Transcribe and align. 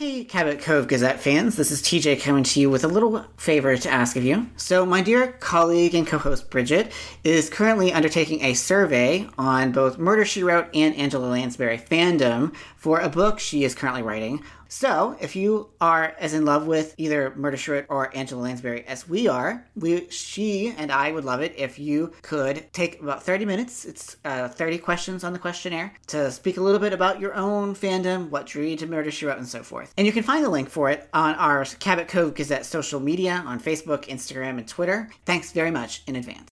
Hey, 0.00 0.24
Cabot 0.24 0.60
Cove 0.60 0.88
Gazette 0.88 1.20
fans, 1.20 1.56
this 1.56 1.70
is 1.70 1.82
TJ 1.82 2.22
coming 2.22 2.42
to 2.42 2.58
you 2.58 2.70
with 2.70 2.84
a 2.84 2.88
little 2.88 3.22
favor 3.36 3.76
to 3.76 3.90
ask 3.90 4.16
of 4.16 4.24
you. 4.24 4.46
So, 4.56 4.86
my 4.86 5.02
dear 5.02 5.32
colleague 5.32 5.94
and 5.94 6.06
co 6.06 6.16
host 6.16 6.48
Bridget 6.48 6.90
is 7.22 7.50
currently 7.50 7.92
undertaking 7.92 8.42
a 8.42 8.54
survey 8.54 9.28
on 9.36 9.72
both 9.72 9.98
Murder 9.98 10.24
She 10.24 10.42
Wrote 10.42 10.68
and 10.72 10.96
Angela 10.96 11.26
Lansbury 11.26 11.76
fandom 11.76 12.54
for 12.80 12.98
a 12.98 13.08
book 13.08 13.38
she 13.38 13.62
is 13.62 13.74
currently 13.74 14.02
writing 14.02 14.42
so, 14.72 15.16
if 15.20 15.34
you 15.34 15.70
are 15.80 16.14
as 16.20 16.32
in 16.32 16.44
love 16.44 16.68
with 16.68 16.94
either 16.96 17.34
Murder 17.34 17.56
She 17.56 17.72
Wrote 17.72 17.86
or 17.88 18.16
Angela 18.16 18.42
Lansbury 18.42 18.84
as 18.86 19.08
we 19.08 19.26
are, 19.26 19.66
we, 19.74 20.08
she 20.10 20.72
and 20.78 20.92
I 20.92 21.10
would 21.10 21.24
love 21.24 21.40
it 21.40 21.54
if 21.56 21.76
you 21.76 22.12
could 22.22 22.72
take 22.72 23.02
about 23.02 23.24
30 23.24 23.46
minutes. 23.46 23.84
It's 23.84 24.16
uh, 24.24 24.46
30 24.46 24.78
questions 24.78 25.24
on 25.24 25.32
the 25.32 25.40
questionnaire 25.40 25.92
to 26.06 26.30
speak 26.30 26.56
a 26.56 26.60
little 26.60 26.78
bit 26.78 26.92
about 26.92 27.18
your 27.18 27.34
own 27.34 27.74
fandom, 27.74 28.30
what 28.30 28.46
drew 28.46 28.62
you 28.62 28.76
to 28.76 28.86
Murder 28.86 29.10
She 29.10 29.26
Wrote, 29.26 29.38
and 29.38 29.48
so 29.48 29.64
forth. 29.64 29.92
And 29.98 30.06
you 30.06 30.12
can 30.12 30.22
find 30.22 30.44
the 30.44 30.48
link 30.48 30.70
for 30.70 30.88
it 30.88 31.08
on 31.12 31.34
our 31.34 31.64
Cabot 31.64 32.06
Cove 32.06 32.34
Gazette 32.34 32.64
social 32.64 33.00
media 33.00 33.42
on 33.44 33.58
Facebook, 33.58 34.04
Instagram, 34.04 34.58
and 34.58 34.68
Twitter. 34.68 35.10
Thanks 35.24 35.50
very 35.50 35.72
much 35.72 36.04
in 36.06 36.14
advance. 36.14 36.48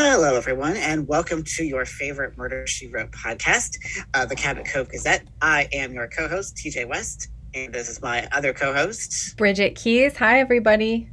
Hello, 0.00 0.36
everyone, 0.36 0.76
and 0.76 1.08
welcome 1.08 1.42
to 1.42 1.64
your 1.64 1.84
favorite 1.84 2.38
Murder 2.38 2.68
She 2.68 2.86
Wrote 2.86 3.10
podcast, 3.10 3.78
uh, 4.14 4.24
the 4.24 4.36
Cabot 4.36 4.64
Cove 4.64 4.88
Gazette. 4.88 5.26
I 5.42 5.68
am 5.72 5.92
your 5.92 6.06
co 6.06 6.28
host, 6.28 6.54
TJ 6.54 6.88
West, 6.88 7.30
and 7.52 7.74
this 7.74 7.88
is 7.88 8.00
my 8.00 8.28
other 8.30 8.52
co 8.52 8.72
host, 8.72 9.36
Bridget 9.36 9.74
Keys. 9.74 10.16
Hi, 10.18 10.38
everybody. 10.38 11.10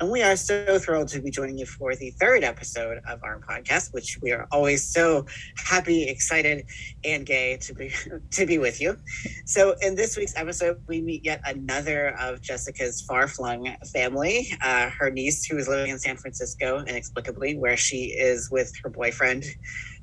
And 0.00 0.12
we 0.12 0.22
are 0.22 0.36
so 0.36 0.78
thrilled 0.78 1.08
to 1.08 1.20
be 1.20 1.28
joining 1.28 1.58
you 1.58 1.66
for 1.66 1.96
the 1.96 2.10
third 2.12 2.44
episode 2.44 3.02
of 3.08 3.20
our 3.24 3.40
podcast, 3.40 3.92
which 3.92 4.16
we 4.22 4.30
are 4.30 4.46
always 4.52 4.84
so 4.84 5.26
happy, 5.56 6.04
excited, 6.04 6.66
and 7.02 7.26
gay 7.26 7.56
to 7.56 7.74
be 7.74 7.92
to 8.30 8.46
be 8.46 8.58
with 8.58 8.80
you. 8.80 8.96
So, 9.44 9.74
in 9.82 9.96
this 9.96 10.16
week's 10.16 10.36
episode, 10.36 10.80
we 10.86 11.00
meet 11.00 11.24
yet 11.24 11.40
another 11.44 12.10
of 12.20 12.40
Jessica's 12.40 13.00
far-flung 13.00 13.74
family. 13.92 14.52
Uh, 14.62 14.88
her 14.90 15.10
niece, 15.10 15.44
who 15.46 15.58
is 15.58 15.66
living 15.66 15.90
in 15.90 15.98
San 15.98 16.16
Francisco 16.16 16.84
inexplicably, 16.86 17.58
where 17.58 17.76
she 17.76 18.12
is 18.12 18.52
with 18.52 18.72
her 18.84 18.90
boyfriend, 18.90 19.46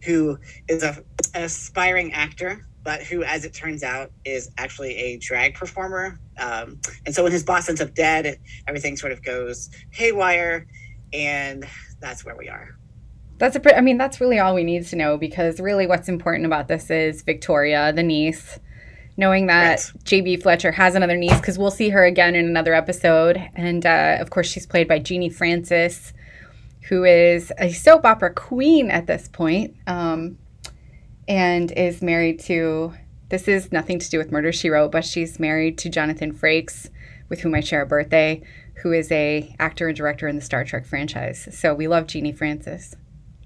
who 0.04 0.38
is 0.68 0.84
a, 0.84 1.02
an 1.34 1.44
aspiring 1.44 2.12
actor 2.12 2.68
but 2.86 3.02
who, 3.02 3.24
as 3.24 3.44
it 3.44 3.54
turns 3.54 3.84
out, 3.84 4.12
is 4.24 4.52
actually 4.58 4.96
a 4.96 5.18
drag 5.18 5.56
performer. 5.56 6.20
Um, 6.38 6.80
and 7.06 7.14
so 7.14 7.24
when 7.24 7.32
his 7.32 7.44
boss 7.44 7.68
ends 7.68 7.82
up 7.82 7.96
dead, 7.96 8.40
everything 8.68 8.96
sort 8.96 9.12
of 9.12 9.24
goes 9.24 9.72
haywire, 9.90 10.68
and 11.12 11.66
that's 12.00 12.24
where 12.24 12.38
we 12.38 12.48
are. 12.48 12.78
That's 13.40 13.56
a. 13.56 13.78
I 13.78 13.82
mean, 13.82 13.98
that's 13.98 14.22
really 14.22 14.40
all 14.40 14.54
we 14.54 14.64
need 14.64 14.86
to 14.86 14.96
know 14.96 15.18
because 15.18 15.60
really, 15.60 15.88
what's 15.88 16.08
important 16.08 16.46
about 16.46 16.68
this 16.68 16.90
is 16.92 17.24
Victoria, 17.24 17.92
the 17.92 18.04
niece, 18.04 18.60
knowing 19.18 19.48
that 19.48 19.92
right. 19.94 20.04
JB 20.06 20.44
Fletcher 20.44 20.72
has 20.72 20.94
another 20.94 21.18
niece 21.18 21.38
because 21.38 21.58
we'll 21.58 21.72
see 21.72 21.90
her 21.90 22.06
again 22.06 22.36
in 22.36 22.46
another 22.46 22.76
episode, 22.76 23.44
and 23.56 23.84
uh, 23.84 24.18
of 24.20 24.30
course, 24.30 24.48
she's 24.48 24.68
played 24.68 24.88
by 24.88 25.00
Genie 25.00 25.30
Francis, 25.30 26.14
who 26.88 27.04
is 27.04 27.52
a 27.58 27.74
soap 27.74 28.06
opera 28.06 28.32
queen 28.32 28.92
at 28.92 29.08
this 29.08 29.28
point. 29.28 29.76
Um, 29.88 30.38
and 31.28 31.72
is 31.72 32.02
married 32.02 32.40
to 32.42 32.94
this 33.30 33.48
is 33.48 33.72
nothing 33.72 33.98
to 34.00 34.10
do 34.10 34.18
with 34.18 34.32
Murder 34.32 34.52
She 34.52 34.70
Wrote, 34.70 34.92
but 34.92 35.04
she's 35.04 35.40
married 35.40 35.78
to 35.80 35.90
Jonathan 35.90 36.32
Frakes, 36.32 36.90
with 37.28 37.42
whom 37.42 37.56
I 37.56 37.60
share 37.60 37.82
a 37.82 37.86
birthday, 37.86 38.44
who 38.84 38.92
is 38.92 39.12
a 39.12 39.56
actor 39.58 39.88
and 39.88 39.98
director 39.98 40.28
in 40.28 40.36
the 40.36 40.42
Star 40.44 40.64
Trek 40.64 40.86
franchise. 40.86 41.48
So 41.52 41.74
we 41.74 41.88
love 41.88 42.06
Genie 42.06 42.32
Francis. 42.32 42.96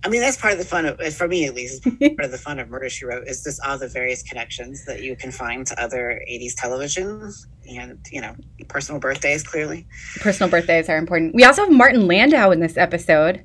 I 0.04 0.10
mean, 0.10 0.22
that's 0.22 0.38
part 0.38 0.54
of 0.54 0.60
the 0.60 0.66
fun 0.66 0.86
of, 0.86 1.00
for 1.14 1.28
me 1.28 1.46
at 1.46 1.56
least, 1.56 1.84
part 2.00 2.26
of 2.26 2.32
the 2.32 2.38
fun 2.38 2.60
of 2.60 2.70
Murder 2.70 2.90
She 2.90 3.06
Wrote 3.06 3.28
is 3.28 3.44
just 3.44 3.62
all 3.66 3.78
the 3.78 3.88
various 3.88 4.22
connections 4.24 4.86
that 4.86 5.02
you 5.02 5.16
can 5.16 5.32
find 5.32 5.66
to 5.68 5.82
other 5.82 6.22
80s 6.30 6.54
television 6.56 7.32
and, 7.70 8.00
you 8.12 8.22
know, 8.22 8.36
personal 8.68 9.00
birthdays, 9.00 9.44
clearly. 9.44 9.88
Personal 10.20 10.50
birthdays 10.50 10.90
are 10.90 10.98
important. 10.98 11.36
We 11.36 11.44
also 11.44 11.64
have 11.64 11.72
Martin 11.72 12.08
Landau 12.08 12.52
in 12.52 12.60
this 12.60 12.78
episode. 12.78 13.44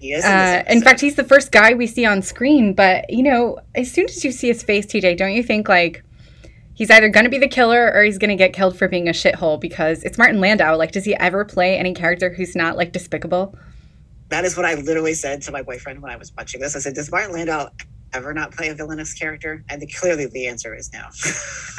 He 0.00 0.12
is. 0.12 0.24
In, 0.24 0.30
uh, 0.30 0.64
in, 0.68 0.82
fact, 0.82 1.00
he's 1.00 1.16
the 1.16 1.24
first 1.24 1.52
guy 1.52 1.74
we 1.74 1.86
see 1.86 2.04
on 2.04 2.22
screen. 2.22 2.74
But 2.74 3.10
you 3.10 3.22
know, 3.22 3.58
as 3.74 3.90
soon 3.90 4.06
as 4.06 4.24
you 4.24 4.32
see 4.32 4.48
his 4.48 4.62
face, 4.62 4.86
TJ, 4.86 5.16
don't 5.16 5.32
you 5.32 5.42
think 5.42 5.68
like 5.68 6.04
he's 6.74 6.90
either 6.90 7.08
going 7.08 7.24
to 7.24 7.30
be 7.30 7.38
the 7.38 7.48
killer 7.48 7.92
or 7.94 8.02
he's 8.02 8.18
going 8.18 8.30
to 8.30 8.36
get 8.36 8.52
killed 8.52 8.76
for 8.76 8.88
being 8.88 9.08
a 9.08 9.12
shithole? 9.12 9.60
Because 9.60 10.02
it's 10.04 10.18
Martin 10.18 10.40
Landau. 10.40 10.76
Like, 10.76 10.92
does 10.92 11.04
he 11.04 11.14
ever 11.16 11.44
play 11.44 11.78
any 11.78 11.94
character 11.94 12.32
who's 12.32 12.54
not 12.54 12.76
like 12.76 12.92
despicable? 12.92 13.56
That 14.28 14.44
is 14.44 14.56
what 14.56 14.66
I 14.66 14.74
literally 14.74 15.14
said 15.14 15.42
to 15.42 15.52
my 15.52 15.62
boyfriend 15.62 16.02
when 16.02 16.10
I 16.10 16.16
was 16.16 16.32
watching 16.36 16.60
this. 16.60 16.74
I 16.76 16.80
said, 16.80 16.94
"Does 16.94 17.10
Martin 17.10 17.32
Landau 17.32 17.68
ever 18.14 18.32
not 18.32 18.52
play 18.52 18.68
a 18.68 18.74
villainous 18.74 19.12
character? 19.12 19.64
And 19.68 19.82
the, 19.82 19.86
clearly 19.86 20.26
the 20.26 20.46
answer 20.46 20.74
is 20.74 20.92
no. 20.92 21.02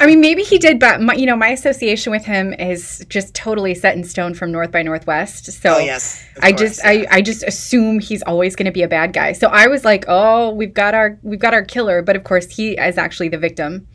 I 0.00 0.06
mean, 0.06 0.20
maybe 0.20 0.42
he 0.42 0.58
did, 0.58 0.78
but 0.78 1.00
my, 1.00 1.14
you 1.14 1.26
know, 1.26 1.36
my 1.36 1.48
association 1.48 2.10
with 2.10 2.24
him 2.24 2.52
is 2.54 3.04
just 3.08 3.34
totally 3.34 3.74
set 3.74 3.96
in 3.96 4.04
stone 4.04 4.34
from 4.34 4.52
North 4.52 4.70
by 4.70 4.82
Northwest. 4.82 5.52
So 5.52 5.74
oh, 5.74 5.78
yes, 5.78 6.24
I 6.40 6.50
course, 6.50 6.60
just, 6.60 6.80
yeah. 6.84 6.90
I, 6.90 7.06
I 7.10 7.22
just 7.22 7.42
assume 7.42 8.00
he's 8.00 8.22
always 8.22 8.54
going 8.56 8.66
to 8.66 8.72
be 8.72 8.82
a 8.82 8.88
bad 8.88 9.12
guy. 9.12 9.32
So 9.32 9.48
I 9.48 9.66
was 9.66 9.84
like, 9.84 10.04
oh, 10.08 10.50
we've 10.50 10.74
got 10.74 10.94
our, 10.94 11.18
we've 11.22 11.40
got 11.40 11.54
our 11.54 11.64
killer, 11.64 12.02
but 12.02 12.16
of 12.16 12.24
course 12.24 12.50
he 12.50 12.72
is 12.72 12.98
actually 12.98 13.28
the 13.28 13.38
victim. 13.38 13.86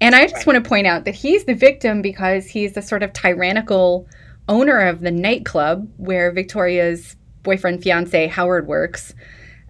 And 0.00 0.14
I 0.14 0.22
just 0.24 0.36
right. 0.36 0.46
want 0.46 0.64
to 0.64 0.68
point 0.68 0.86
out 0.86 1.04
that 1.06 1.14
he's 1.14 1.44
the 1.44 1.54
victim 1.54 2.02
because 2.02 2.46
he's 2.46 2.72
the 2.72 2.82
sort 2.82 3.02
of 3.02 3.12
tyrannical 3.12 4.06
owner 4.48 4.78
of 4.80 5.00
the 5.00 5.10
nightclub 5.10 5.88
where 5.96 6.30
Victoria's 6.32 7.16
boyfriend 7.42 7.82
fiance 7.82 8.26
Howard 8.28 8.66
works. 8.66 9.14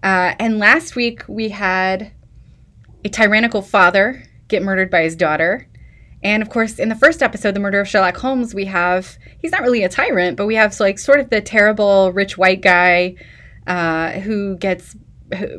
Uh, 0.01 0.33
and 0.39 0.59
last 0.59 0.95
week 0.95 1.23
we 1.27 1.49
had 1.49 2.11
a 3.03 3.09
tyrannical 3.09 3.61
father 3.61 4.23
get 4.47 4.63
murdered 4.63 4.89
by 4.89 5.03
his 5.03 5.15
daughter. 5.15 5.67
And 6.21 6.43
of 6.43 6.49
course, 6.49 6.79
in 6.79 6.89
the 6.89 6.95
first 6.95 7.23
episode, 7.23 7.53
The 7.53 7.59
Murder 7.59 7.79
of 7.79 7.87
Sherlock 7.87 8.17
Holmes, 8.17 8.53
we 8.53 8.65
have, 8.65 9.17
he's 9.39 9.51
not 9.51 9.61
really 9.61 9.83
a 9.83 9.89
tyrant, 9.89 10.35
but 10.35 10.47
we 10.47 10.55
have 10.55 10.77
like 10.79 10.99
sort 10.99 11.19
of 11.19 11.29
the 11.29 11.41
terrible 11.41 12.11
rich 12.11 12.37
white 12.37 12.61
guy 12.61 13.15
uh, 13.67 14.11
who 14.19 14.57
gets 14.57 14.95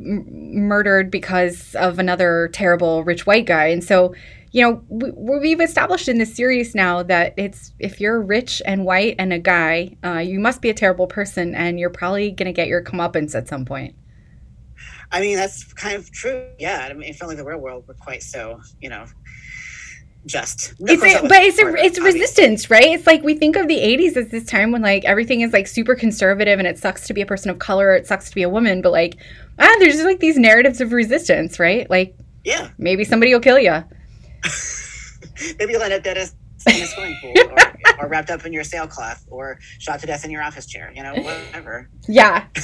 murdered 0.00 1.10
because 1.10 1.74
of 1.76 1.98
another 1.98 2.50
terrible 2.52 3.04
rich 3.04 3.26
white 3.26 3.46
guy. 3.46 3.66
And 3.66 3.82
so, 3.82 4.14
you 4.52 4.62
know, 4.62 4.82
we, 4.88 5.50
have 5.52 5.60
established 5.60 6.08
in 6.08 6.18
this 6.18 6.34
series 6.34 6.74
now 6.74 7.02
that 7.04 7.34
it's 7.36 7.72
if 7.78 8.00
you're 8.00 8.20
rich 8.20 8.60
and 8.66 8.84
white 8.84 9.14
and 9.18 9.32
a 9.32 9.38
guy, 9.38 9.96
uh, 10.04 10.18
you 10.18 10.40
must 10.40 10.60
be 10.60 10.70
a 10.70 10.74
terrible 10.74 11.06
person 11.06 11.54
and 11.54 11.78
you're 11.78 11.90
probably 11.90 12.32
going 12.32 12.46
to 12.46 12.52
get 12.52 12.68
your 12.68 12.82
comeuppance 12.82 13.34
at 13.34 13.48
some 13.48 13.64
point. 13.64 13.94
I 15.12 15.20
mean, 15.20 15.36
that's 15.36 15.72
kind 15.72 15.96
of 15.96 16.10
true. 16.12 16.46
Yeah. 16.58 16.88
I 16.88 16.92
mean, 16.94 17.10
it 17.10 17.16
felt 17.16 17.28
like 17.28 17.38
the 17.38 17.44
real 17.44 17.58
world 17.58 17.86
were 17.88 17.94
quite 17.94 18.22
so, 18.22 18.60
you 18.80 18.88
know, 18.88 19.06
just. 20.26 20.74
It's 20.80 21.02
a, 21.02 21.26
but 21.26 21.42
it's 21.42 21.58
a, 21.58 21.74
it's 21.76 22.00
resistance, 22.00 22.70
right? 22.70 22.88
It's 22.88 23.06
like 23.06 23.22
we 23.22 23.34
think 23.34 23.56
of 23.56 23.68
the 23.68 23.78
80s 23.78 24.16
as 24.16 24.28
this 24.28 24.44
time 24.44 24.70
when 24.70 24.82
like 24.82 25.04
everything 25.04 25.40
is 25.40 25.52
like 25.52 25.66
super 25.66 25.94
conservative 25.94 26.58
and 26.58 26.68
it 26.68 26.78
sucks 26.78 27.06
to 27.08 27.14
be 27.14 27.20
a 27.20 27.26
person 27.26 27.50
of 27.50 27.58
color, 27.58 27.94
it 27.94 28.06
sucks 28.06 28.28
to 28.28 28.34
be 28.34 28.42
a 28.42 28.48
woman, 28.48 28.82
but 28.82 28.92
like 28.92 29.16
ah, 29.58 29.76
there's 29.78 29.94
just 29.94 30.04
like 30.04 30.20
these 30.20 30.38
narratives 30.38 30.80
of 30.80 30.92
resistance, 30.92 31.58
right? 31.58 31.88
Like 31.88 32.16
yeah, 32.44 32.70
maybe 32.78 33.04
somebody 33.04 33.32
will 33.32 33.40
kill 33.40 33.58
you. 33.58 33.72
maybe 35.58 35.72
you'll 35.72 35.82
end 35.82 35.92
up 35.92 36.02
dead 36.02 36.16
in 36.16 36.22
a 36.82 36.86
swimming 36.86 37.16
pool, 37.20 37.34
or, 37.38 38.04
or, 38.04 38.08
wrapped 38.08 38.30
up 38.30 38.44
in 38.44 38.52
your 38.52 38.64
sailcloth, 38.64 39.24
or 39.30 39.58
shot 39.78 40.00
to 40.00 40.06
death 40.06 40.24
in 40.24 40.30
your 40.30 40.42
office 40.42 40.66
chair. 40.66 40.92
You 40.94 41.02
know, 41.02 41.14
whatever. 41.14 41.88
Yeah. 42.08 42.46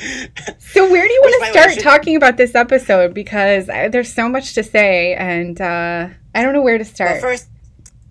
so 0.58 0.90
where 0.90 1.06
do 1.06 1.12
you 1.12 1.20
want 1.22 1.44
to 1.44 1.50
start 1.52 1.72
should... 1.74 1.82
talking 1.82 2.16
about 2.16 2.36
this 2.36 2.54
episode? 2.54 3.14
Because 3.14 3.68
I, 3.68 3.88
there's 3.88 4.12
so 4.12 4.28
much 4.28 4.54
to 4.54 4.62
say 4.62 5.14
and 5.14 5.60
uh, 5.60 6.08
i 6.34 6.42
don't 6.42 6.52
know 6.52 6.62
where 6.62 6.78
to 6.78 6.84
start. 6.84 7.12
well 7.12 7.20
first 7.20 7.48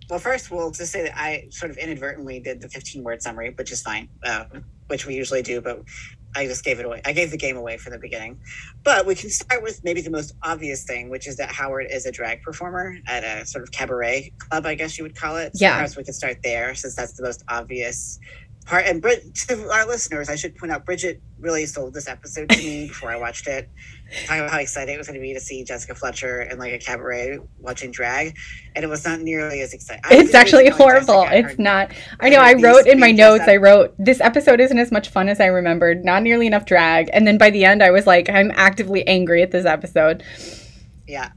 well 0.10 0.20
first 0.20 0.52
we'll 0.52 0.72
just 0.72 0.92
say 0.92 1.04
that 1.04 1.18
i 1.18 1.48
sort 1.50 1.72
of 1.72 1.78
inadvertently 1.78 2.40
did 2.40 2.62
the 2.62 2.70
15 2.70 3.04
word 3.04 3.22
summary 3.22 3.52
which 3.52 3.72
is 3.72 3.82
fine 3.82 4.10
uh, 4.24 4.46
which 4.88 5.06
we 5.06 5.16
usually 5.16 5.42
do 5.42 5.62
but 5.62 5.82
i 6.36 6.46
just 6.46 6.64
gave 6.64 6.80
it 6.80 6.86
away 6.86 7.02
i 7.06 7.12
gave 7.12 7.32
the 7.32 7.38
game 7.38 7.58
away 7.58 7.78
from 7.78 7.94
the 7.94 8.00
beginning. 8.00 8.40
But 8.84 9.06
we 9.06 9.14
can 9.16 9.30
start 9.30 9.62
with 9.62 9.84
maybe 9.84 10.02
the 10.02 10.12
most 10.12 10.36
obvious 10.44 10.84
thing 10.84 11.10
which 11.10 11.28
is 11.28 11.38
that 11.38 11.52
howard 11.52 11.88
is 11.90 12.06
a 12.06 12.12
drag 12.12 12.42
performer 12.44 12.98
at 13.08 13.24
a 13.24 13.46
sort 13.46 13.64
of 13.64 13.72
cabaret 13.72 14.32
club 14.38 14.66
i 14.66 14.76
guess 14.76 14.98
you 14.98 15.04
would 15.04 15.16
call 15.16 15.38
it. 15.38 15.58
So 15.58 15.66
yeah. 15.66 15.74
perhaps 15.74 15.98
we 15.98 16.04
could 16.04 16.16
start 16.16 16.38
there 16.44 16.76
since 16.76 16.96
that's 16.96 17.14
the 17.14 17.24
most 17.24 17.44
obvious 17.50 18.20
part. 18.70 18.86
And 18.86 19.02
Brit, 19.02 19.36
to 19.48 19.70
our 19.70 19.86
listeners, 19.86 20.30
I 20.30 20.36
should 20.36 20.56
point 20.56 20.72
out, 20.72 20.86
Bridget 20.86 21.22
really 21.40 21.66
sold 21.66 21.94
this 21.94 22.08
episode 22.08 22.50
to 22.50 22.58
me 22.58 22.88
before 22.88 23.12
I 23.12 23.18
watched 23.18 23.48
it. 23.48 23.70
Talking 24.26 24.42
about 24.42 24.52
how 24.52 24.60
excited 24.60 24.94
it 24.94 24.98
was 24.98 25.08
going 25.08 25.20
to 25.20 25.22
be 25.22 25.34
to 25.34 25.40
see 25.40 25.64
Jessica 25.64 25.94
Fletcher 25.94 26.42
in 26.42 26.58
like 26.58 26.74
a 26.74 26.80
cabaret 26.80 27.40
watching 27.60 27.92
drag, 27.92 28.36
and 28.76 28.84
it 28.84 28.88
was 28.88 29.06
not 29.06 29.20
nearly 29.20 29.62
as 29.62 29.74
exciting. 29.74 30.04
It's 30.10 30.34
actually 30.34 30.70
horrible. 30.70 31.24
Jessica, 31.24 31.50
it's 31.50 31.60
not. 31.60 31.92
I 32.20 32.30
know. 32.30 32.40
I 32.40 32.54
wrote 32.54 32.88
in 32.88 33.00
my 33.00 33.12
notes. 33.12 33.46
I 33.48 33.58
wrote 33.58 33.94
this 34.00 34.22
episode 34.22 34.60
isn't 34.60 34.80
as 34.80 34.92
much 34.92 35.10
fun 35.10 35.30
as 35.30 35.40
I 35.40 35.48
remembered. 35.48 36.04
Not 36.04 36.24
nearly 36.24 36.48
enough 36.48 36.66
drag. 36.66 37.10
And 37.14 37.28
then 37.28 37.38
by 37.38 37.50
the 37.50 37.66
end, 37.66 37.84
I 37.84 37.92
was 37.92 38.08
like, 38.08 38.30
I'm 38.30 38.52
actively 38.56 39.08
angry 39.08 39.44
at 39.44 39.52
this 39.52 39.66
episode. 39.66 40.24
Yeah. 41.08 41.32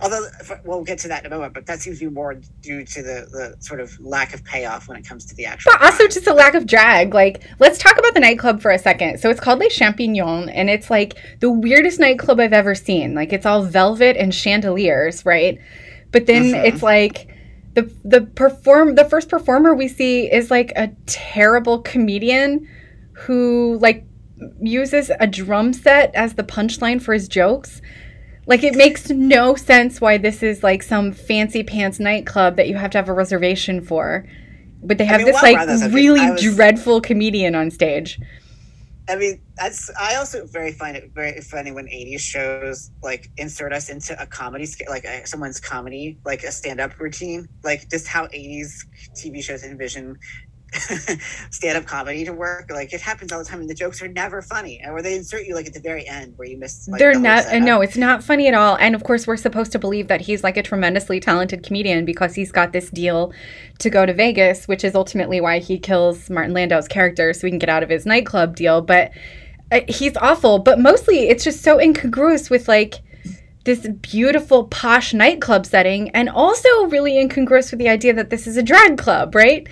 Although 0.00 0.26
we'll 0.64 0.84
get 0.84 0.98
to 1.00 1.08
that 1.08 1.24
in 1.24 1.32
a 1.32 1.34
moment, 1.34 1.54
but 1.54 1.66
that 1.66 1.80
seems 1.80 1.98
to 1.98 2.06
be 2.06 2.14
more 2.14 2.34
due 2.60 2.84
to 2.84 3.02
the, 3.02 3.26
the 3.30 3.56
sort 3.60 3.80
of 3.80 3.98
lack 4.00 4.34
of 4.34 4.44
payoff 4.44 4.88
when 4.88 4.96
it 4.96 5.06
comes 5.06 5.24
to 5.26 5.34
the 5.34 5.46
actual. 5.46 5.72
But 5.72 5.82
also 5.82 6.06
just 6.06 6.26
a 6.26 6.34
lack 6.34 6.54
of 6.54 6.66
drag. 6.66 7.14
Like, 7.14 7.42
let's 7.58 7.78
talk 7.78 7.98
about 7.98 8.14
the 8.14 8.20
nightclub 8.20 8.60
for 8.60 8.70
a 8.70 8.78
second. 8.78 9.20
So 9.20 9.30
it's 9.30 9.40
called 9.40 9.58
Les 9.58 9.74
Champignons, 9.74 10.50
and 10.52 10.70
it's 10.70 10.90
like 10.90 11.14
the 11.40 11.50
weirdest 11.50 11.98
nightclub 12.00 12.40
I've 12.40 12.52
ever 12.52 12.74
seen. 12.74 13.14
Like, 13.14 13.32
it's 13.32 13.46
all 13.46 13.62
velvet 13.62 14.16
and 14.16 14.34
chandeliers, 14.34 15.24
right? 15.26 15.58
But 16.12 16.26
then 16.26 16.44
mm-hmm. 16.44 16.64
it's 16.66 16.82
like 16.82 17.28
the 17.74 17.92
the 18.04 18.22
perform 18.22 18.96
the 18.96 19.04
first 19.04 19.28
performer 19.28 19.74
we 19.74 19.88
see 19.88 20.30
is 20.30 20.50
like 20.50 20.72
a 20.76 20.88
terrible 21.06 21.80
comedian 21.82 22.68
who 23.12 23.78
like 23.80 24.04
uses 24.60 25.10
a 25.20 25.26
drum 25.26 25.72
set 25.72 26.14
as 26.14 26.34
the 26.34 26.42
punchline 26.42 27.00
for 27.00 27.12
his 27.12 27.28
jokes. 27.28 27.80
Like 28.46 28.64
it 28.64 28.74
makes 28.74 29.10
no 29.10 29.54
sense 29.54 30.00
why 30.00 30.18
this 30.18 30.42
is 30.42 30.62
like 30.62 30.82
some 30.82 31.12
fancy 31.12 31.62
pants 31.62 32.00
nightclub 32.00 32.56
that 32.56 32.68
you 32.68 32.76
have 32.76 32.90
to 32.92 32.98
have 32.98 33.08
a 33.08 33.12
reservation 33.12 33.80
for. 33.80 34.26
But 34.82 34.98
they 34.98 35.04
have 35.04 35.20
I 35.20 35.24
mean, 35.24 35.32
this 35.32 35.42
like 35.42 35.92
really 35.92 36.30
was, 36.30 36.42
dreadful 36.42 37.00
comedian 37.00 37.54
on 37.54 37.70
stage. 37.70 38.18
I 39.10 39.16
mean, 39.16 39.40
that's 39.56 39.90
I 40.00 40.14
also 40.14 40.46
very 40.46 40.72
find 40.72 40.96
it 40.96 41.10
very 41.12 41.40
funny 41.40 41.72
when 41.72 41.86
80s 41.86 42.20
shows 42.20 42.90
like 43.02 43.28
insert 43.36 43.72
us 43.72 43.90
into 43.90 44.20
a 44.22 44.26
comedy 44.26 44.68
like 44.88 45.04
a, 45.04 45.26
someone's 45.26 45.58
comedy, 45.58 46.18
like 46.24 46.44
a 46.44 46.52
stand-up 46.52 46.98
routine, 47.00 47.48
like 47.64 47.90
just 47.90 48.06
how 48.06 48.26
80s 48.28 48.86
TV 49.14 49.42
shows 49.42 49.64
envision 49.64 50.16
stand-up 51.50 51.84
comedy 51.84 52.24
to 52.24 52.32
work. 52.32 52.70
Like 52.70 52.92
it 52.92 53.00
happens 53.00 53.32
all 53.32 53.38
the 53.38 53.44
time, 53.44 53.60
and 53.60 53.68
the 53.68 53.74
jokes 53.74 54.02
are 54.02 54.08
never 54.08 54.42
funny. 54.42 54.80
Or 54.86 55.02
they 55.02 55.16
insert 55.16 55.46
you 55.46 55.54
like 55.54 55.66
at 55.66 55.74
the 55.74 55.80
very 55.80 56.06
end 56.06 56.34
where 56.36 56.48
you 56.48 56.56
miss. 56.56 56.88
Like, 56.88 56.98
They're 56.98 57.14
the 57.14 57.20
not. 57.20 57.44
No, 57.62 57.80
it's 57.80 57.96
not 57.96 58.22
funny 58.22 58.48
at 58.48 58.54
all. 58.54 58.76
And 58.76 58.94
of 58.94 59.04
course, 59.04 59.26
we're 59.26 59.36
supposed 59.36 59.72
to 59.72 59.78
believe 59.78 60.08
that 60.08 60.22
he's 60.22 60.44
like 60.44 60.56
a 60.56 60.62
tremendously 60.62 61.20
talented 61.20 61.62
comedian 61.62 62.04
because 62.04 62.34
he's 62.34 62.52
got 62.52 62.72
this 62.72 62.90
deal 62.90 63.32
to 63.78 63.90
go 63.90 64.06
to 64.06 64.12
Vegas, 64.12 64.68
which 64.68 64.84
is 64.84 64.94
ultimately 64.94 65.40
why 65.40 65.58
he 65.58 65.78
kills 65.78 66.30
Martin 66.30 66.54
Landau's 66.54 66.88
character 66.88 67.32
so 67.32 67.46
he 67.46 67.50
can 67.50 67.58
get 67.58 67.68
out 67.68 67.82
of 67.82 67.88
his 67.88 68.06
nightclub 68.06 68.56
deal. 68.56 68.80
But 68.80 69.12
uh, 69.72 69.80
he's 69.88 70.16
awful. 70.16 70.58
But 70.58 70.78
mostly, 70.78 71.28
it's 71.28 71.44
just 71.44 71.62
so 71.62 71.78
incongruous 71.78 72.50
with 72.50 72.68
like 72.68 72.96
this 73.64 73.86
beautiful 74.00 74.64
posh 74.64 75.12
nightclub 75.12 75.66
setting 75.66 76.08
and 76.10 76.28
also 76.28 76.68
really 76.86 77.18
incongruous 77.18 77.70
with 77.70 77.78
the 77.78 77.88
idea 77.88 78.14
that 78.14 78.30
this 78.30 78.46
is 78.46 78.56
a 78.56 78.62
drag 78.62 78.96
club, 78.96 79.34
right? 79.34 79.66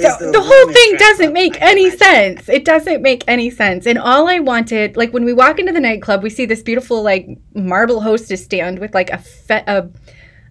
So 0.00 0.26
the, 0.26 0.32
the 0.32 0.42
whole 0.42 0.72
thing 0.72 0.96
doesn't 0.96 1.32
make 1.32 1.60
any 1.60 1.90
sense. 1.90 2.48
It 2.48 2.64
doesn't 2.64 3.02
make 3.02 3.24
any 3.26 3.50
sense. 3.50 3.86
And 3.86 3.98
all 3.98 4.28
I 4.28 4.38
wanted, 4.38 4.96
like 4.96 5.12
when 5.12 5.24
we 5.24 5.32
walk 5.32 5.58
into 5.58 5.72
the 5.72 5.80
nightclub, 5.80 6.22
we 6.22 6.30
see 6.30 6.46
this 6.46 6.62
beautiful 6.62 7.02
like 7.02 7.28
marble 7.54 8.00
hostess 8.00 8.44
stand 8.44 8.78
with 8.78 8.94
like 8.94 9.10
a 9.10 9.18
fe- 9.18 9.64
a, 9.66 9.88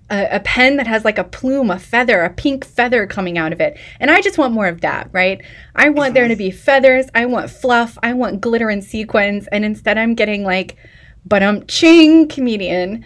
a, 0.10 0.28
a 0.38 0.40
pen 0.40 0.78
that 0.78 0.88
has 0.88 1.06
like 1.06 1.18
a 1.18 1.24
plume, 1.24 1.70
a 1.70 1.80
feather, 1.80 2.22
a 2.22 2.30
pink 2.30 2.66
feather 2.66 3.06
coming 3.08 3.38
out 3.38 3.54
of 3.54 3.62
it. 3.62 3.78
And 4.00 4.10
I 4.10 4.22
just 4.22 4.38
want 4.38 4.54
more 4.54 4.68
of 4.68 4.82
that, 4.82 5.10
right? 5.12 5.42
I 5.76 5.90
want 5.90 6.14
there 6.14 6.28
to 6.28 6.36
be 6.36 6.52
feathers. 6.52 7.08
I 7.14 7.26
want 7.26 7.50
fluff. 7.50 7.98
I 8.04 8.14
want 8.14 8.42
glitter 8.42 8.70
and 8.70 8.84
sequins. 8.84 9.48
And 9.48 9.66
instead, 9.66 9.98
I'm 9.98 10.16
getting 10.16 10.44
like, 10.44 10.78
but 11.26 11.44
I'm 11.44 11.66
ching 11.68 12.28
comedian. 12.28 13.06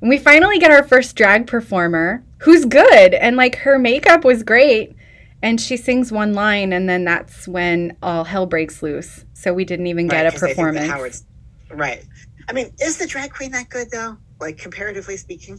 And 0.00 0.08
we 0.08 0.18
finally 0.18 0.58
get 0.58 0.70
our 0.70 0.82
first 0.82 1.16
drag 1.16 1.46
performer 1.46 2.24
who's 2.38 2.64
good. 2.64 3.14
And 3.14 3.36
like 3.36 3.56
her 3.56 3.78
makeup 3.78 4.24
was 4.24 4.42
great 4.42 4.94
and 5.42 5.60
she 5.60 5.76
sings 5.76 6.10
one 6.10 6.34
line 6.34 6.72
and 6.72 6.88
then 6.88 7.04
that's 7.04 7.46
when 7.46 7.96
all 8.02 8.24
hell 8.24 8.46
breaks 8.46 8.82
loose. 8.82 9.24
So 9.34 9.52
we 9.54 9.64
didn't 9.64 9.86
even 9.86 10.08
right, 10.08 10.24
get 10.24 10.34
a 10.34 10.38
performance. 10.38 10.90
Howard's, 10.90 11.24
right. 11.70 12.04
I 12.48 12.52
mean 12.52 12.72
is 12.80 12.96
the 12.96 13.06
drag 13.06 13.32
queen 13.32 13.52
that 13.52 13.68
good 13.68 13.90
though? 13.90 14.16
Like 14.40 14.58
comparatively 14.58 15.16
speaking? 15.16 15.58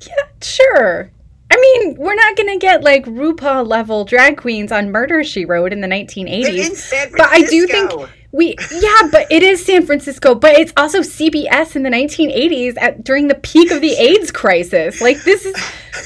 Yeah 0.00 0.24
sure. 0.40 1.10
I 1.50 1.56
mean, 1.56 1.96
we're 1.96 2.14
not 2.14 2.34
going 2.34 2.48
to 2.48 2.56
get 2.56 2.82
like 2.82 3.04
RuPaul 3.04 3.68
level 3.68 4.06
drag 4.06 4.38
queens 4.38 4.72
on 4.72 4.90
Murder 4.90 5.22
She 5.22 5.44
Wrote 5.44 5.72
in 5.72 5.82
the 5.82 5.86
1980s. 5.86 7.12
But 7.12 7.28
I 7.30 7.42
do 7.42 7.66
think 7.66 7.92
we, 8.32 8.56
yeah, 8.70 9.08
but 9.10 9.30
it 9.30 9.42
is 9.42 9.62
San 9.62 9.84
Francisco, 9.84 10.34
but 10.34 10.52
it's 10.52 10.72
also 10.78 11.00
CBS 11.00 11.76
in 11.76 11.82
the 11.82 11.90
1980s 11.90 12.80
at 12.80 13.04
during 13.04 13.28
the 13.28 13.34
peak 13.34 13.70
of 13.70 13.82
the 13.82 13.92
AIDS 13.98 14.30
crisis. 14.30 15.02
Like 15.02 15.22
this 15.24 15.44
is 15.44 15.54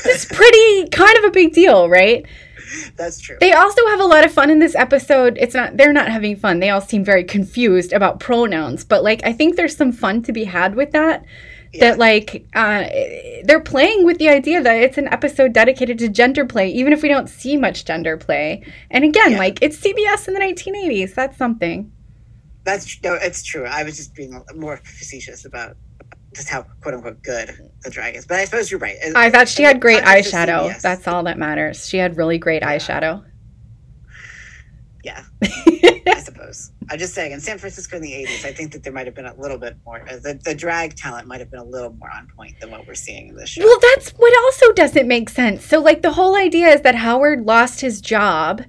this 0.03 0.25
is 0.25 0.25
pretty 0.25 0.89
kind 0.89 1.17
of 1.19 1.25
a 1.25 1.31
big 1.31 1.53
deal, 1.53 1.89
right? 1.89 2.27
That's 2.97 3.21
true. 3.21 3.37
They 3.41 3.53
also 3.53 3.87
have 3.89 4.01
a 4.01 4.05
lot 4.05 4.25
of 4.25 4.33
fun 4.33 4.51
in 4.51 4.59
this 4.59 4.75
episode. 4.75 5.37
It's 5.41 5.55
not 5.55 5.77
they're 5.77 5.93
not 5.93 6.11
having 6.11 6.37
fun. 6.37 6.61
They 6.61 6.71
all 6.71 6.81
seem 6.81 7.05
very 7.05 7.25
confused 7.25 7.93
about 7.93 8.21
pronouns, 8.21 8.85
but 8.85 9.03
like 9.03 9.21
I 9.25 9.33
think 9.33 9.57
there's 9.57 9.77
some 9.77 9.93
fun 9.93 10.23
to 10.23 10.33
be 10.33 10.45
had 10.45 10.75
with 10.75 10.93
that. 10.93 11.25
Yeah. 11.73 11.91
That 11.91 11.99
like 11.99 12.47
uh, 12.55 12.85
they're 13.45 13.61
playing 13.61 14.05
with 14.05 14.19
the 14.19 14.29
idea 14.29 14.63
that 14.63 14.77
it's 14.77 14.99
an 14.99 15.09
episode 15.09 15.53
dedicated 15.53 15.99
to 15.99 16.09
gender 16.09 16.47
play, 16.47 16.71
even 16.71 16.93
if 16.93 17.03
we 17.03 17.09
don't 17.09 17.29
see 17.29 17.57
much 17.57 17.85
gender 17.85 18.17
play. 18.17 18.65
And 18.91 19.05
again, 19.05 19.33
yeah. 19.33 19.39
like 19.39 19.59
it's 19.61 19.79
CBS 19.79 20.29
in 20.29 20.35
the 20.35 20.41
1980s. 20.41 21.15
That's 21.15 21.37
something. 21.37 21.93
That's 22.65 23.01
no, 23.03 23.15
it's 23.15 23.43
true. 23.43 23.65
I 23.65 23.83
was 23.85 23.97
just 23.97 24.15
being 24.15 24.43
more 24.55 24.79
facetious 24.79 25.45
about 25.45 25.77
just 26.37 26.49
how 26.49 26.63
quote 26.81 26.95
unquote 26.95 27.23
good 27.23 27.71
the 27.83 27.91
drag 27.91 28.15
is. 28.15 28.27
But 28.27 28.39
I 28.39 28.45
suppose 28.45 28.71
you're 28.71 28.81
right. 28.81 28.97
I 29.15 29.31
thought 29.31 29.49
she 29.49 29.63
had 29.63 29.81
great 29.81 30.03
eyeshadow. 30.05 30.81
That's 30.81 31.09
all 31.09 31.23
that 31.25 31.39
matters. 31.39 31.89
She 31.89 31.97
had 31.97 32.17
really 32.17 32.39
great 32.39 32.63
yeah. 32.63 32.77
eyeshadow. 32.77 33.25
Yeah, 35.03 35.23
I 35.45 36.21
suppose. 36.21 36.73
I'm 36.91 36.99
just 36.99 37.15
saying, 37.15 37.31
in 37.31 37.41
San 37.41 37.59
Francisco 37.59 37.97
in 37.97 38.03
the 38.03 38.11
80s, 38.11 38.45
I 38.45 38.53
think 38.53 38.73
that 38.73 38.83
there 38.83 38.93
might 38.93 39.07
have 39.07 39.15
been 39.15 39.27
a 39.27 39.35
little 39.35 39.57
bit 39.57 39.77
more, 39.85 40.01
uh, 40.09 40.17
the, 40.17 40.35
the 40.45 40.53
drag 40.53 40.97
talent 40.97 41.29
might 41.29 41.39
have 41.39 41.49
been 41.49 41.61
a 41.61 41.65
little 41.65 41.93
more 41.93 42.11
on 42.11 42.27
point 42.37 42.59
than 42.61 42.73
what 42.73 42.89
we're 42.89 42.95
seeing 42.95 43.29
in 43.29 43.37
this 43.37 43.51
show. 43.51 43.63
Well, 43.65 43.79
that's 43.95 44.11
what 44.11 44.37
also 44.45 44.73
doesn't 44.73 45.07
make 45.07 45.29
sense. 45.29 45.65
So, 45.65 45.81
like, 45.81 46.03
the 46.03 46.13
whole 46.13 46.37
idea 46.37 46.69
is 46.69 46.81
that 46.81 46.97
Howard 46.97 47.47
lost 47.47 47.81
his 47.83 48.01
job 48.01 48.65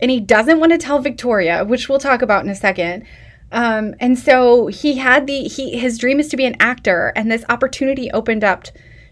and 0.00 0.10
he 0.10 0.20
doesn't 0.20 0.58
want 0.58 0.72
to 0.72 0.78
tell 0.78 1.00
Victoria, 1.00 1.64
which 1.66 1.88
we'll 1.88 1.98
talk 1.98 2.22
about 2.22 2.44
in 2.44 2.50
a 2.50 2.54
second. 2.54 3.06
Um, 3.54 3.94
and 4.00 4.18
so 4.18 4.66
he 4.66 4.96
had 4.96 5.28
the 5.28 5.44
he 5.44 5.78
his 5.78 5.96
dream 5.96 6.18
is 6.18 6.28
to 6.30 6.36
be 6.36 6.44
an 6.44 6.56
actor, 6.58 7.12
and 7.14 7.30
this 7.30 7.44
opportunity 7.48 8.10
opened 8.10 8.42
up 8.42 8.66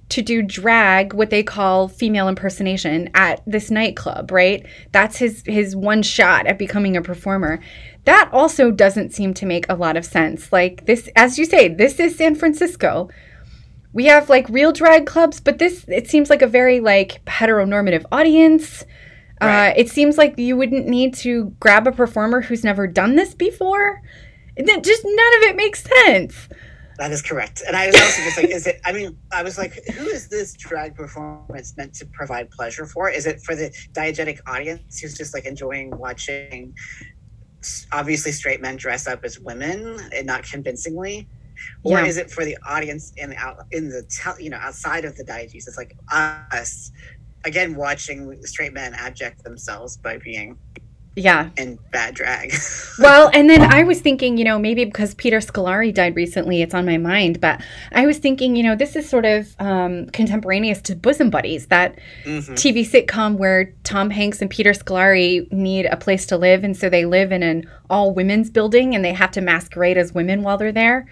to 0.09 0.21
do 0.21 0.43
drag, 0.43 1.15
what 1.15 1.31
they 1.31 1.45
call 1.45 1.87
female 1.87 2.29
impersonation, 2.29 3.09
at 3.15 3.41
this 3.47 3.71
nightclub. 3.71 4.33
Right, 4.33 4.67
that's 4.91 5.17
his 5.19 5.45
his 5.47 5.77
one 5.77 6.03
shot 6.03 6.49
at 6.49 6.59
becoming 6.59 6.97
a 6.97 7.03
performer. 7.03 7.61
That 8.05 8.31
also 8.33 8.73
doesn't 8.73 9.15
seem 9.15 9.33
to 9.35 9.47
make 9.47 9.65
a 9.69 9.77
lot 9.77 9.97
of 9.97 10.05
sense. 10.05 10.53
Like 10.53 10.87
this, 10.87 11.09
as 11.15 11.39
you 11.39 11.45
say, 11.45 11.69
this 11.69 12.01
is 12.01 12.17
San 12.17 12.35
Francisco. 12.35 13.11
We 13.93 14.07
have 14.07 14.29
like 14.29 14.49
real 14.49 14.73
drag 14.73 15.07
clubs, 15.07 15.39
but 15.39 15.61
this 15.61 15.85
it 15.87 16.11
seems 16.11 16.31
like 16.31 16.43
a 16.43 16.49
very 16.49 16.81
like 16.81 17.25
heteronormative 17.27 18.05
audience. 18.11 18.85
Right. 19.41 19.69
Uh, 19.69 19.75
it 19.77 19.89
seems 19.89 20.19
like 20.19 20.37
you 20.37 20.57
wouldn't 20.57 20.89
need 20.89 21.15
to 21.15 21.55
grab 21.61 21.87
a 21.87 21.93
performer 21.93 22.41
who's 22.41 22.65
never 22.65 22.89
done 22.89 23.15
this 23.15 23.35
before. 23.35 24.03
That 24.57 24.85
just 24.85 25.05
none 25.05 25.35
of 25.37 25.43
it 25.51 25.57
makes 25.57 25.85
sense. 25.85 26.49
That 26.99 27.11
is 27.11 27.23
correct. 27.23 27.63
And 27.67 27.75
I 27.75 27.87
was 27.87 27.95
also 27.97 28.23
just 28.23 28.37
like, 28.37 28.51
is 28.51 28.67
it, 28.67 28.81
I 28.85 28.93
mean, 28.93 29.17
I 29.33 29.43
was 29.43 29.57
like, 29.57 29.85
who 29.95 30.05
is 30.07 30.29
this 30.29 30.53
drag 30.53 30.95
performance 30.95 31.75
meant 31.77 31.95
to 31.95 32.07
provide 32.07 32.51
pleasure 32.51 32.87
for? 32.87 33.09
Is 33.09 33.27
it 33.27 33.41
for 33.41 33.57
the 33.57 33.71
diegetic 33.93 34.41
audience 34.47 35.01
who's 35.01 35.17
just 35.17 35.35
like 35.35 35.47
enjoying 35.47 35.91
watching 35.97 36.75
obviously 37.93 38.33
straight 38.33 38.61
men 38.61 38.77
dress 38.77 39.07
up 39.07 39.25
as 39.25 39.41
women 39.41 39.99
and 40.13 40.27
not 40.27 40.45
convincingly? 40.45 41.29
Or 41.83 41.99
yeah. 41.99 42.07
is 42.07 42.17
it 42.19 42.31
for 42.31 42.45
the 42.45 42.57
audience 42.67 43.13
in 43.17 43.31
the 43.31 43.37
out 43.37 43.67
in 43.71 43.89
the 43.89 44.05
you 44.41 44.51
know 44.51 44.57
outside 44.57 45.05
of 45.05 45.17
the 45.17 45.25
diegesis, 45.25 45.77
like 45.77 45.97
us 46.11 46.91
again 47.45 47.77
watching 47.77 48.41
straight 48.43 48.73
men 48.73 48.95
abject 48.95 49.45
themselves 49.45 49.97
by 49.97 50.19
being 50.19 50.59
yeah. 51.15 51.51
And 51.57 51.79
bad 51.91 52.15
drag. 52.15 52.53
Well 52.99 53.31
and 53.33 53.49
then 53.49 53.63
i 53.63 53.83
was 53.83 54.01
thinking 54.01 54.37
you 54.37 54.45
know 54.45 54.59
maybe 54.59 54.85
because 54.85 55.15
peter 55.15 55.39
scolari 55.39 55.93
died 55.93 56.15
recently 56.15 56.63
it's 56.63 56.75
on 56.75 56.85
my 56.85 56.99
mind 56.99 57.41
but 57.41 57.61
i 57.91 58.07
was 58.07 58.19
thinking 58.19 58.55
you 58.55 58.63
know 58.63 58.77
this 58.77 58.95
is 58.95 59.09
sort 59.09 59.25
of 59.25 59.57
um, 59.59 60.07
contemporaneous 60.11 60.81
to 60.83 60.95
bosom 60.95 61.31
buddies 61.31 61.67
that 61.69 61.99
mm-hmm. 62.25 62.53
tv 62.55 62.87
sitcom 62.89 63.39
where 63.39 63.73
tom 63.83 64.11
hanks 64.11 64.41
and 64.41 64.51
peter 64.51 64.73
scolari 64.73 65.51
need 65.51 65.87
a 65.87 65.97
place 65.97 66.27
to 66.27 66.37
live 66.37 66.65
and 66.65 66.77
so 66.77 66.89
they 66.89 67.05
live 67.05 67.33
in 67.33 67.43
an 67.43 67.69
all 67.93 68.13
women's 68.13 68.51
building 68.51 68.95
and 68.95 69.05
they 69.05 69.13
have 69.13 69.31
to 69.33 69.41
masquerade 69.41 69.99
as 69.99 70.13
women 70.13 70.43
while 70.43 70.57
they're 70.57 70.73
there. 70.73 71.07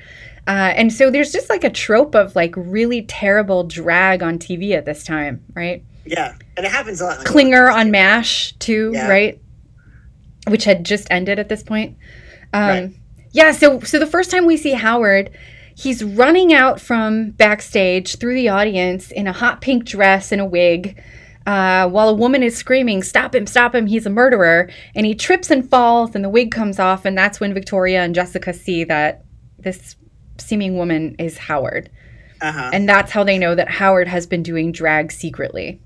Uh, 0.47 0.73
and 0.75 0.93
so 0.93 1.11
there's 1.11 1.31
just 1.31 1.51
like 1.51 1.63
a 1.63 1.71
trope 1.71 2.15
of 2.15 2.35
like 2.35 2.55
really 2.57 3.03
terrible 3.03 3.63
drag 3.63 4.23
on 4.23 4.39
tv 4.39 4.73
at 4.73 4.87
this 4.87 5.05
time 5.05 5.45
right? 5.55 5.85
Yeah 6.07 6.35
and 6.57 6.65
it 6.65 6.73
happens 6.73 7.01
a 7.01 7.05
lot 7.05 7.25
klinger 7.25 7.71
on 7.71 7.91
mash 7.91 8.53
too 8.55 8.91
yeah. 8.95 9.07
right 9.07 9.41
which 10.51 10.65
had 10.65 10.85
just 10.85 11.07
ended 11.11 11.39
at 11.39 11.49
this 11.49 11.63
point. 11.63 11.97
Um, 12.53 12.69
right. 12.69 12.91
Yeah, 13.33 13.53
so 13.53 13.81
so 13.81 13.99
the 13.99 14.07
first 14.07 14.31
time 14.31 14.45
we 14.45 14.57
see 14.57 14.73
Howard, 14.73 15.31
he's 15.77 16.03
running 16.03 16.53
out 16.53 16.81
from 16.81 17.31
backstage 17.31 18.17
through 18.17 18.35
the 18.35 18.49
audience 18.49 19.11
in 19.13 19.27
a 19.27 19.33
hot 19.33 19.61
pink 19.61 19.85
dress 19.85 20.33
and 20.33 20.41
a 20.41 20.45
wig. 20.45 21.01
Uh, 21.47 21.89
while 21.89 22.09
a 22.09 22.15
woman 22.15 22.43
is 22.43 22.57
screaming, 22.57 23.03
Stop 23.03 23.35
him, 23.35 23.47
stop 23.47 23.75
him, 23.75 23.87
he's 23.87 24.05
a 24.05 24.11
murderer. 24.11 24.69
And 24.95 25.07
he 25.07 25.15
trips 25.15 25.51
and 25.51 25.69
falls, 25.69 26.15
and 26.15 26.25
the 26.25 26.29
wig 26.29 26.51
comes 26.51 26.79
off. 26.79 27.05
And 27.05 27.17
that's 27.17 27.41
when 27.41 27.55
Victoria 27.55 28.03
and 28.03 28.15
Jessica 28.15 28.53
see 28.53 28.85
that 28.85 29.25
this 29.59 29.97
seeming 30.39 30.77
woman 30.77 31.17
is 31.19 31.39
Howard. 31.39 31.91
Uh-huh. 32.43 32.71
And 32.73 32.89
that's 32.89 33.13
how 33.13 33.25
they 33.25 33.39
know 33.39 33.55
that 33.55 33.69
Howard 33.69 34.09
has 34.09 34.27
been 34.27 34.43
doing 34.43 34.73
drag 34.73 35.13
secretly. 35.13 35.81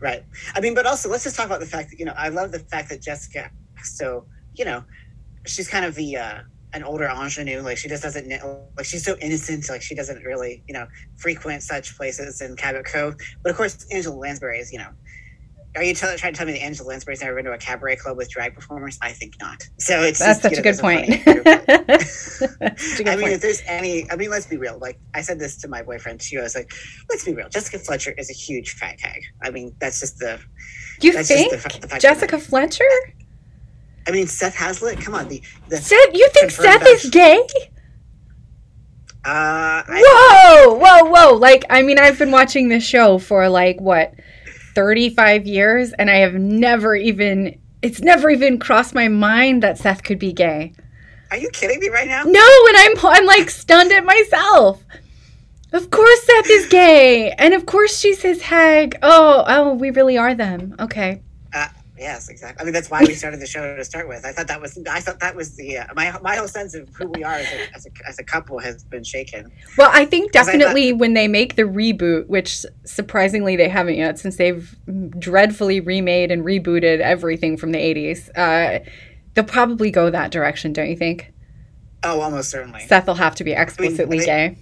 Right. 0.00 0.24
I 0.54 0.60
mean, 0.60 0.74
but 0.74 0.86
also 0.86 1.08
let's 1.08 1.24
just 1.24 1.36
talk 1.36 1.46
about 1.46 1.60
the 1.60 1.66
fact 1.66 1.90
that 1.90 1.98
you 1.98 2.04
know 2.04 2.14
I 2.16 2.28
love 2.28 2.52
the 2.52 2.60
fact 2.60 2.88
that 2.90 3.02
Jessica. 3.02 3.50
So 3.84 4.26
you 4.54 4.64
know, 4.64 4.84
she's 5.46 5.68
kind 5.68 5.84
of 5.84 5.94
the 5.94 6.16
uh, 6.16 6.40
an 6.72 6.82
older 6.82 7.08
ingenue. 7.08 7.60
Like 7.60 7.78
she 7.78 7.88
just 7.88 8.02
doesn't 8.02 8.26
know. 8.26 8.66
Like 8.76 8.86
she's 8.86 9.04
so 9.04 9.16
innocent. 9.20 9.68
Like 9.68 9.82
she 9.82 9.94
doesn't 9.94 10.22
really 10.24 10.62
you 10.66 10.74
know 10.74 10.86
frequent 11.16 11.62
such 11.62 11.96
places 11.96 12.40
in 12.40 12.56
Cabot 12.56 12.84
Cove. 12.84 13.14
But 13.42 13.50
of 13.50 13.56
course, 13.56 13.86
Angela 13.92 14.16
Lansbury 14.16 14.58
is 14.58 14.72
you 14.72 14.78
know. 14.78 14.90
Are 15.76 15.82
you 15.84 15.94
tell, 15.94 16.16
trying 16.16 16.32
to 16.32 16.38
tell 16.38 16.46
me 16.46 16.54
that 16.54 16.62
Angela 16.62 16.88
Lansbury's 16.88 17.20
never 17.20 17.36
been 17.36 17.44
to 17.44 17.52
a 17.52 17.58
cabaret 17.58 17.96
club 17.96 18.16
with 18.16 18.30
drag 18.30 18.54
performers? 18.54 18.98
I 19.02 19.12
think 19.12 19.34
not. 19.38 19.62
So 19.78 20.00
it's 20.00 20.18
That's 20.18 20.40
just, 20.40 20.42
such 20.42 20.52
you 20.52 20.58
a 20.58 20.62
good 20.62 20.78
point. 20.78 21.22
funny 21.22 21.42
group. 21.42 21.44
That's 21.78 22.40
such 22.40 23.00
a 23.00 23.04
good 23.04 23.08
I 23.08 23.16
mean, 23.16 23.24
point. 23.24 23.32
if 23.34 23.40
there's 23.42 23.62
any, 23.66 24.10
I 24.10 24.16
mean, 24.16 24.30
let's 24.30 24.46
be 24.46 24.56
real. 24.56 24.78
Like 24.78 24.98
I 25.14 25.20
said 25.20 25.38
this 25.38 25.58
to 25.58 25.68
my 25.68 25.82
boyfriend 25.82 26.20
too. 26.20 26.38
I 26.40 26.42
was 26.42 26.54
like, 26.54 26.72
let's 27.10 27.24
be 27.24 27.34
real. 27.34 27.48
Jessica 27.50 27.78
Fletcher 27.78 28.12
is 28.12 28.30
a 28.30 28.32
huge 28.32 28.76
fag 28.76 28.98
hag. 29.00 29.20
I 29.42 29.50
mean, 29.50 29.76
that's 29.78 30.00
just 30.00 30.18
the. 30.18 30.40
You 31.00 31.12
that's 31.12 31.28
just 31.28 31.50
think 31.50 31.82
the 31.82 31.86
the 31.86 31.98
Jessica. 32.00 32.38
Fletcher? 32.38 32.84
I 34.08 34.10
mean, 34.10 34.26
Seth 34.26 34.54
Hazlitt. 34.54 35.00
Come 35.00 35.14
on, 35.14 35.28
the 35.28 35.42
the. 35.68 35.76
Seth, 35.76 36.14
you 36.14 36.28
think 36.30 36.50
Seth 36.50 36.86
is 36.86 37.10
gay? 37.10 37.46
Uh, 39.24 39.84
I, 39.86 40.64
Whoa, 40.66 40.74
whoa, 40.76 41.10
whoa! 41.10 41.34
Like, 41.34 41.66
I 41.68 41.82
mean, 41.82 41.98
I've 41.98 42.18
been 42.18 42.30
watching 42.30 42.70
this 42.70 42.82
show 42.84 43.18
for 43.18 43.48
like 43.50 43.78
what, 43.80 44.14
thirty-five 44.74 45.46
years, 45.46 45.92
and 45.92 46.08
I 46.08 46.16
have 46.16 46.34
never 46.34 46.96
even. 46.96 47.60
It's 47.82 48.00
never 48.00 48.30
even 48.30 48.58
crossed 48.58 48.94
my 48.94 49.08
mind 49.08 49.62
that 49.62 49.76
Seth 49.78 50.02
could 50.02 50.18
be 50.18 50.32
gay. 50.32 50.72
are 51.30 51.36
you 51.36 51.50
kidding 51.50 51.78
me 51.78 51.90
right 51.90 52.08
now? 52.08 52.22
No, 52.24 52.66
and 52.68 52.76
I'm 52.76 53.06
I'm 53.06 53.26
like 53.26 53.50
stunned 53.50 53.92
at 53.92 54.04
myself. 54.04 54.82
Of 55.72 55.90
course 55.90 56.22
Seth 56.22 56.48
is 56.48 56.66
gay, 56.68 57.32
and 57.32 57.52
of 57.52 57.66
course 57.66 57.98
she's 57.98 58.22
his 58.22 58.40
hag. 58.40 58.96
Oh, 59.02 59.44
oh, 59.46 59.74
we 59.74 59.90
really 59.90 60.16
are 60.16 60.34
them. 60.34 60.74
Okay. 60.80 61.20
Uh, 61.98 62.02
yes, 62.02 62.28
exactly. 62.28 62.60
I 62.60 62.64
mean, 62.64 62.72
that's 62.72 62.90
why 62.90 63.00
we 63.04 63.14
started 63.14 63.40
the 63.40 63.46
show 63.46 63.76
to 63.76 63.84
start 63.84 64.08
with. 64.08 64.24
I 64.24 64.32
thought 64.32 64.46
that 64.48 64.60
was. 64.60 64.78
I 64.90 65.00
thought 65.00 65.20
that 65.20 65.34
was 65.34 65.56
the. 65.56 65.78
Uh, 65.78 65.86
my 65.94 66.16
my 66.22 66.36
whole 66.36 66.48
sense 66.48 66.74
of 66.74 66.88
who 66.90 67.08
we 67.08 67.24
are 67.24 67.34
as 67.34 67.46
a, 67.52 67.74
as 67.76 67.86
a 67.86 67.90
as 68.08 68.18
a 68.18 68.24
couple 68.24 68.58
has 68.58 68.84
been 68.84 69.04
shaken. 69.04 69.50
Well, 69.76 69.90
I 69.92 70.04
think 70.04 70.32
'Cause 70.32 70.48
I 70.48 70.52
thought- 70.52 70.58
definitely 70.58 70.92
when 70.92 71.14
they 71.14 71.28
make 71.28 71.56
the 71.56 71.62
reboot, 71.62 72.26
which 72.28 72.64
surprisingly 72.84 73.56
they 73.56 73.68
haven't 73.68 73.96
yet, 73.96 74.18
since 74.18 74.36
they've 74.36 74.76
dreadfully 75.18 75.80
remade 75.80 76.30
and 76.30 76.44
rebooted 76.44 77.00
everything 77.00 77.56
from 77.56 77.72
the 77.72 77.78
'80s. 77.78 78.30
Uh, 78.36 78.84
they'll 79.34 79.44
probably 79.44 79.90
go 79.90 80.10
that 80.10 80.30
direction, 80.30 80.72
don't 80.72 80.88
you 80.90 80.96
think? 80.96 81.32
Oh, 82.04 82.20
almost 82.20 82.50
certainly. 82.50 82.86
Seth 82.86 83.06
will 83.06 83.14
have 83.14 83.34
to 83.36 83.44
be 83.44 83.52
explicitly 83.52 84.20
they- 84.20 84.24
gay. 84.26 84.56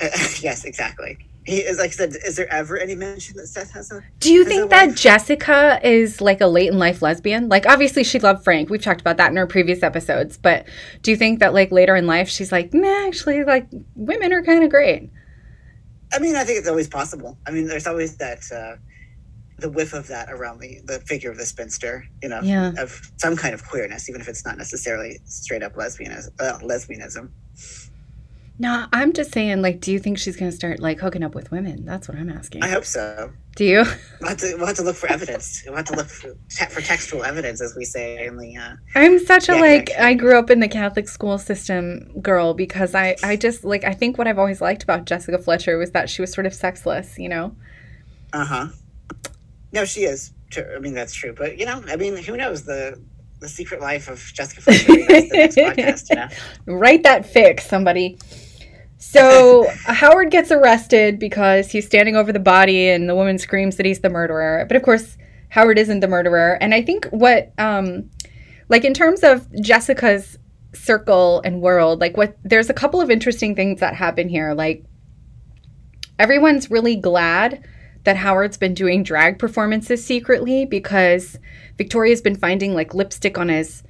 yes, 0.40 0.64
exactly. 0.64 1.18
He 1.48 1.60
is 1.60 1.78
like 1.78 1.88
I 1.88 1.92
said. 1.92 2.14
Is 2.26 2.36
there 2.36 2.52
ever 2.52 2.76
any 2.76 2.94
mention 2.94 3.36
that 3.38 3.46
Seth 3.46 3.72
has 3.72 3.90
a? 3.90 4.02
Do 4.20 4.30
you 4.30 4.44
think 4.44 4.68
that? 4.68 4.94
Jessica 4.94 5.80
is 5.82 6.20
like 6.20 6.42
a 6.42 6.46
late 6.46 6.68
in 6.70 6.78
life 6.78 7.00
lesbian? 7.00 7.48
Like, 7.48 7.66
obviously, 7.66 8.04
she 8.04 8.18
loved 8.18 8.44
Frank. 8.44 8.68
We've 8.68 8.82
talked 8.82 9.00
about 9.00 9.16
that 9.16 9.30
in 9.32 9.38
our 9.38 9.46
previous 9.46 9.82
episodes. 9.82 10.36
But 10.36 10.66
do 11.00 11.10
you 11.10 11.16
think 11.16 11.38
that, 11.40 11.54
like, 11.54 11.72
later 11.72 11.96
in 11.96 12.06
life, 12.06 12.28
she's 12.28 12.52
like, 12.52 12.74
nah, 12.74 13.06
actually, 13.06 13.44
like, 13.44 13.66
women 13.94 14.30
are 14.34 14.42
kind 14.42 14.62
of 14.62 14.68
great? 14.68 15.10
I 16.12 16.18
mean, 16.18 16.36
I 16.36 16.44
think 16.44 16.58
it's 16.58 16.68
always 16.68 16.86
possible. 16.88 17.38
I 17.46 17.50
mean, 17.50 17.66
there's 17.66 17.86
always 17.86 18.18
that 18.18 18.40
uh, 18.52 18.76
the 19.58 19.70
whiff 19.70 19.94
of 19.94 20.06
that 20.08 20.30
around 20.30 20.60
the 20.60 20.80
the 20.84 21.00
figure 21.00 21.30
of 21.30 21.38
the 21.38 21.46
spinster. 21.46 22.04
You 22.22 22.28
know, 22.28 22.40
Yeah. 22.42 22.72
of 22.76 23.00
some 23.16 23.36
kind 23.36 23.54
of 23.54 23.66
queerness, 23.66 24.10
even 24.10 24.20
if 24.20 24.28
it's 24.28 24.44
not 24.44 24.58
necessarily 24.58 25.18
straight 25.24 25.62
up 25.62 25.76
lesbianism. 25.76 26.28
Uh, 26.38 26.58
lesbianism. 26.58 27.30
No, 28.60 28.86
I'm 28.92 29.12
just 29.12 29.32
saying, 29.32 29.62
like, 29.62 29.80
do 29.80 29.92
you 29.92 30.00
think 30.00 30.18
she's 30.18 30.36
going 30.36 30.50
to 30.50 30.56
start, 30.56 30.80
like, 30.80 30.98
hooking 30.98 31.22
up 31.22 31.32
with 31.34 31.52
women? 31.52 31.84
That's 31.84 32.08
what 32.08 32.18
I'm 32.18 32.28
asking. 32.28 32.64
I 32.64 32.68
hope 32.68 32.84
so. 32.84 33.30
Do 33.54 33.64
you? 33.64 33.84
We'll 34.20 34.30
have 34.30 34.38
to, 34.38 34.54
we'll 34.56 34.66
have 34.66 34.76
to 34.76 34.82
look 34.82 34.96
for 34.96 35.08
evidence. 35.08 35.62
We'll 35.64 35.76
have 35.76 35.84
to 35.86 35.94
look 35.96 36.08
for, 36.08 36.34
for 36.68 36.80
textual 36.80 37.22
evidence, 37.24 37.60
as 37.60 37.76
we 37.76 37.84
say 37.84 38.24
in 38.26 38.36
the. 38.36 38.56
Uh, 38.56 38.74
I'm 38.96 39.18
such 39.24 39.48
a 39.48 39.54
Yeah, 39.54 39.60
like 39.60 39.86
connection. 39.86 40.04
I 40.04 40.14
grew 40.14 40.38
up 40.38 40.50
in 40.50 40.58
the 40.60 40.68
Catholic 40.68 41.08
school 41.08 41.38
system 41.38 42.20
girl 42.20 42.54
because 42.54 42.94
I 42.94 43.16
I 43.22 43.36
just 43.36 43.64
like 43.64 43.84
I 43.84 43.92
think 43.94 44.18
what 44.18 44.26
I've 44.26 44.38
always 44.38 44.60
liked 44.60 44.82
about 44.82 45.04
Jessica 45.06 45.38
Fletcher 45.38 45.78
was 45.78 45.90
that 45.92 46.10
she 46.10 46.20
was 46.22 46.32
sort 46.32 46.46
of 46.46 46.54
sexless, 46.54 47.18
you 47.18 47.28
know. 47.28 47.54
uh 48.32 48.44
huh. 48.44 48.66
No, 49.72 49.84
she 49.84 50.02
is. 50.04 50.32
I 50.56 50.78
mean, 50.78 50.94
that's 50.94 51.14
true. 51.14 51.32
But 51.32 51.58
you 51.58 51.66
know, 51.66 51.82
I 51.88 51.96
mean, 51.96 52.16
who 52.16 52.36
knows 52.36 52.64
the 52.64 53.00
the 53.40 53.48
secret 53.48 53.80
life 53.80 54.08
of 54.08 54.18
Jessica 54.34 54.62
Fletcher? 54.62 54.92
That's 55.08 55.30
the 55.30 55.36
next 55.36 55.56
podcast. 55.58 56.10
You 56.10 56.16
know. 56.16 56.28
Write 56.78 57.02
that 57.04 57.26
fix, 57.26 57.66
somebody. 57.66 58.18
So 58.98 59.66
Howard 59.84 60.30
gets 60.30 60.50
arrested 60.50 61.18
because 61.18 61.70
he's 61.70 61.86
standing 61.86 62.16
over 62.16 62.32
the 62.32 62.40
body, 62.40 62.88
and 62.88 63.08
the 63.08 63.14
woman 63.14 63.38
screams 63.38 63.76
that 63.76 63.86
he's 63.86 64.00
the 64.00 64.10
murderer. 64.10 64.64
But 64.66 64.76
of 64.76 64.82
course, 64.82 65.16
Howard 65.50 65.78
isn't 65.78 66.00
the 66.00 66.08
murderer. 66.08 66.58
And 66.60 66.74
I 66.74 66.82
think 66.82 67.06
what, 67.06 67.52
um, 67.58 68.10
like 68.68 68.84
in 68.84 68.94
terms 68.94 69.22
of 69.22 69.50
Jessica's 69.60 70.38
circle 70.74 71.40
and 71.44 71.62
world, 71.62 72.00
like 72.00 72.16
what 72.16 72.36
there's 72.44 72.70
a 72.70 72.74
couple 72.74 73.00
of 73.00 73.10
interesting 73.10 73.54
things 73.54 73.80
that 73.80 73.94
happen 73.94 74.28
here. 74.28 74.52
Like 74.52 74.84
everyone's 76.18 76.70
really 76.70 76.96
glad 76.96 77.64
that 78.04 78.16
Howard's 78.16 78.56
been 78.56 78.74
doing 78.74 79.02
drag 79.02 79.38
performances 79.38 80.04
secretly 80.04 80.64
because 80.64 81.38
Victoria's 81.76 82.20
been 82.20 82.36
finding 82.36 82.74
like 82.74 82.94
lipstick 82.94 83.38
on 83.38 83.48
his 83.48 83.82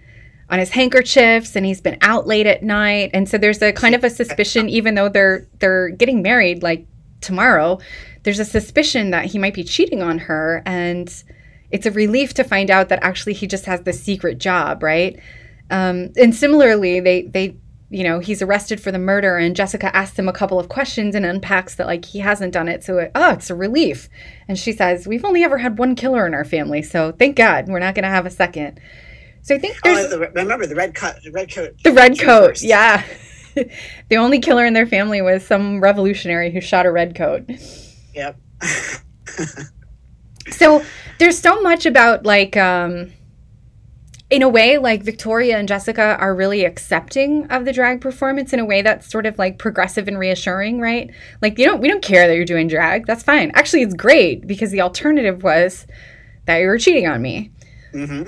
on 0.50 0.58
his 0.58 0.70
handkerchiefs 0.70 1.56
and 1.56 1.66
he's 1.66 1.80
been 1.80 1.98
out 2.00 2.26
late 2.26 2.46
at 2.46 2.62
night. 2.62 3.10
And 3.12 3.28
so 3.28 3.38
there's 3.38 3.60
a 3.62 3.72
kind 3.72 3.94
of 3.94 4.04
a 4.04 4.10
suspicion 4.10 4.68
even 4.78 4.94
though 4.94 5.08
they're 5.08 5.46
they're 5.58 5.90
getting 5.90 6.22
married 6.22 6.62
like 6.62 6.86
tomorrow 7.20 7.78
there's 8.22 8.38
a 8.38 8.44
suspicion 8.44 9.10
that 9.10 9.26
he 9.26 9.38
might 9.38 9.54
be 9.54 9.64
cheating 9.64 10.02
on 10.02 10.18
her. 10.18 10.62
And 10.64 11.12
it's 11.70 11.86
a 11.86 11.90
relief 11.90 12.34
to 12.34 12.44
find 12.44 12.70
out 12.70 12.88
that 12.88 13.02
actually 13.02 13.34
he 13.34 13.46
just 13.46 13.66
has 13.66 13.82
this 13.82 14.02
secret 14.02 14.38
job 14.38 14.82
right? 14.82 15.18
Um, 15.70 16.12
and 16.16 16.34
similarly 16.34 17.00
they 17.00 17.22
they 17.22 17.56
you 17.90 18.04
know 18.04 18.18
he's 18.18 18.42
arrested 18.42 18.80
for 18.80 18.92
the 18.92 18.98
murder 18.98 19.38
and 19.38 19.56
jessica 19.56 19.94
asks 19.96 20.18
him 20.18 20.28
a 20.28 20.32
couple 20.32 20.60
of 20.60 20.68
questions 20.68 21.14
and 21.14 21.24
unpacks 21.24 21.74
that 21.76 21.86
like 21.86 22.06
he 22.06 22.20
hasn't 22.20 22.54
done 22.54 22.68
it. 22.68 22.82
So 22.84 22.96
it, 22.98 23.10
oh 23.14 23.32
it's 23.32 23.50
a 23.50 23.54
relief. 23.54 24.08
And 24.46 24.58
she 24.58 24.72
says 24.72 25.06
we've 25.06 25.26
only 25.26 25.44
ever 25.44 25.58
had 25.58 25.78
one 25.78 25.94
killer 25.94 26.26
in 26.26 26.32
our 26.32 26.44
family 26.44 26.80
so 26.80 27.12
thank 27.12 27.36
god 27.36 27.68
we're 27.68 27.78
not 27.80 27.94
going 27.94 28.04
to 28.04 28.08
have 28.08 28.24
a 28.24 28.30
second 28.30 28.80
so 29.42 29.54
i 29.54 29.58
think 29.58 29.76
there's 29.82 30.06
Oh, 30.06 30.08
the, 30.18 30.18
remember 30.30 30.66
the 30.66 30.74
red 30.74 30.94
cut, 30.94 31.22
the 31.22 31.30
red 31.30 31.52
coat. 31.52 31.74
the 31.84 31.92
red 31.92 32.18
coat, 32.18 32.48
first. 32.50 32.62
yeah. 32.64 33.04
the 34.08 34.16
only 34.16 34.38
killer 34.38 34.64
in 34.64 34.72
their 34.74 34.86
family 34.86 35.20
was 35.22 35.44
some 35.46 35.80
revolutionary 35.80 36.50
who 36.52 36.60
shot 36.60 36.86
a 36.86 36.92
red 36.92 37.14
coat. 37.16 37.44
Yep. 38.14 38.38
So 40.50 40.82
there's 41.18 41.38
so 41.38 41.60
much 41.60 41.84
about 41.84 42.24
like 42.24 42.56
um 42.56 43.12
in 44.30 44.42
a 44.42 44.48
way 44.48 44.78
like 44.78 45.02
Victoria 45.02 45.58
and 45.58 45.68
Jessica 45.68 46.16
are 46.18 46.34
really 46.34 46.64
accepting 46.64 47.46
of 47.50 47.64
the 47.66 47.72
drag 47.72 48.00
performance 48.00 48.52
in 48.52 48.58
a 48.60 48.64
way 48.64 48.80
that's 48.82 49.10
sort 49.10 49.26
of 49.26 49.38
like 49.38 49.58
progressive 49.58 50.08
and 50.08 50.18
reassuring, 50.18 50.80
right? 50.80 51.10
Like 51.42 51.58
you 51.58 51.66
don't 51.66 51.80
we 51.80 51.88
don't 51.88 52.02
care 52.02 52.26
that 52.26 52.34
you're 52.34 52.44
doing 52.46 52.66
drag. 52.68 53.06
That's 53.06 53.22
fine. 53.22 53.50
Actually, 53.54 53.82
it's 53.82 53.94
great 53.94 54.46
because 54.46 54.70
the 54.70 54.80
alternative 54.80 55.42
was 55.42 55.86
that 56.46 56.58
you 56.58 56.66
were 56.66 56.78
cheating 56.78 57.06
on 57.06 57.20
me. 57.20 57.52
hmm 57.92 58.22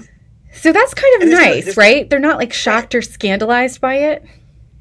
So 0.52 0.72
that's 0.72 0.94
kind 0.94 1.22
of 1.22 1.28
no- 1.28 1.34
nice, 1.36 1.64
there's- 1.64 1.76
right? 1.76 2.08
They're 2.10 2.18
not 2.18 2.38
like 2.38 2.52
shocked 2.52 2.94
or 2.94 3.02
scandalized 3.02 3.80
by 3.80 3.96
it. 3.96 4.24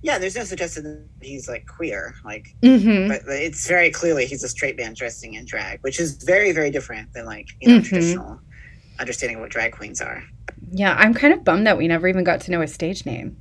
Yeah, 0.01 0.17
there's 0.17 0.35
no 0.35 0.45
suggestion 0.45 0.83
that 0.83 1.25
he's 1.25 1.47
like 1.49 1.65
queer, 1.67 2.15
like, 2.23 2.47
Mhm. 2.63 3.09
but 3.09 3.21
it's 3.27 3.67
very 3.67 3.89
clearly 3.91 4.25
he's 4.25 4.43
a 4.43 4.49
straight 4.49 4.77
man 4.77 4.93
dressing 4.93 5.33
in 5.33 5.45
drag, 5.45 5.79
which 5.81 5.99
is 5.99 6.13
very, 6.23 6.51
very 6.53 6.71
different 6.71 7.13
than 7.13 7.25
like 7.25 7.47
you 7.61 7.67
know 7.69 7.79
Mhm. 7.81 7.85
traditional 7.85 8.39
understanding 8.99 9.35
of 9.37 9.41
what 9.41 9.51
drag 9.51 9.73
queens 9.73 10.01
are. 10.01 10.23
Yeah, 10.71 10.95
I'm 10.97 11.13
kind 11.13 11.33
of 11.33 11.43
bummed 11.43 11.67
that 11.67 11.77
we 11.77 11.87
never 11.87 12.07
even 12.07 12.23
got 12.23 12.39
to 12.41 12.51
know 12.51 12.61
his 12.61 12.73
stage 12.73 13.05
name. 13.05 13.35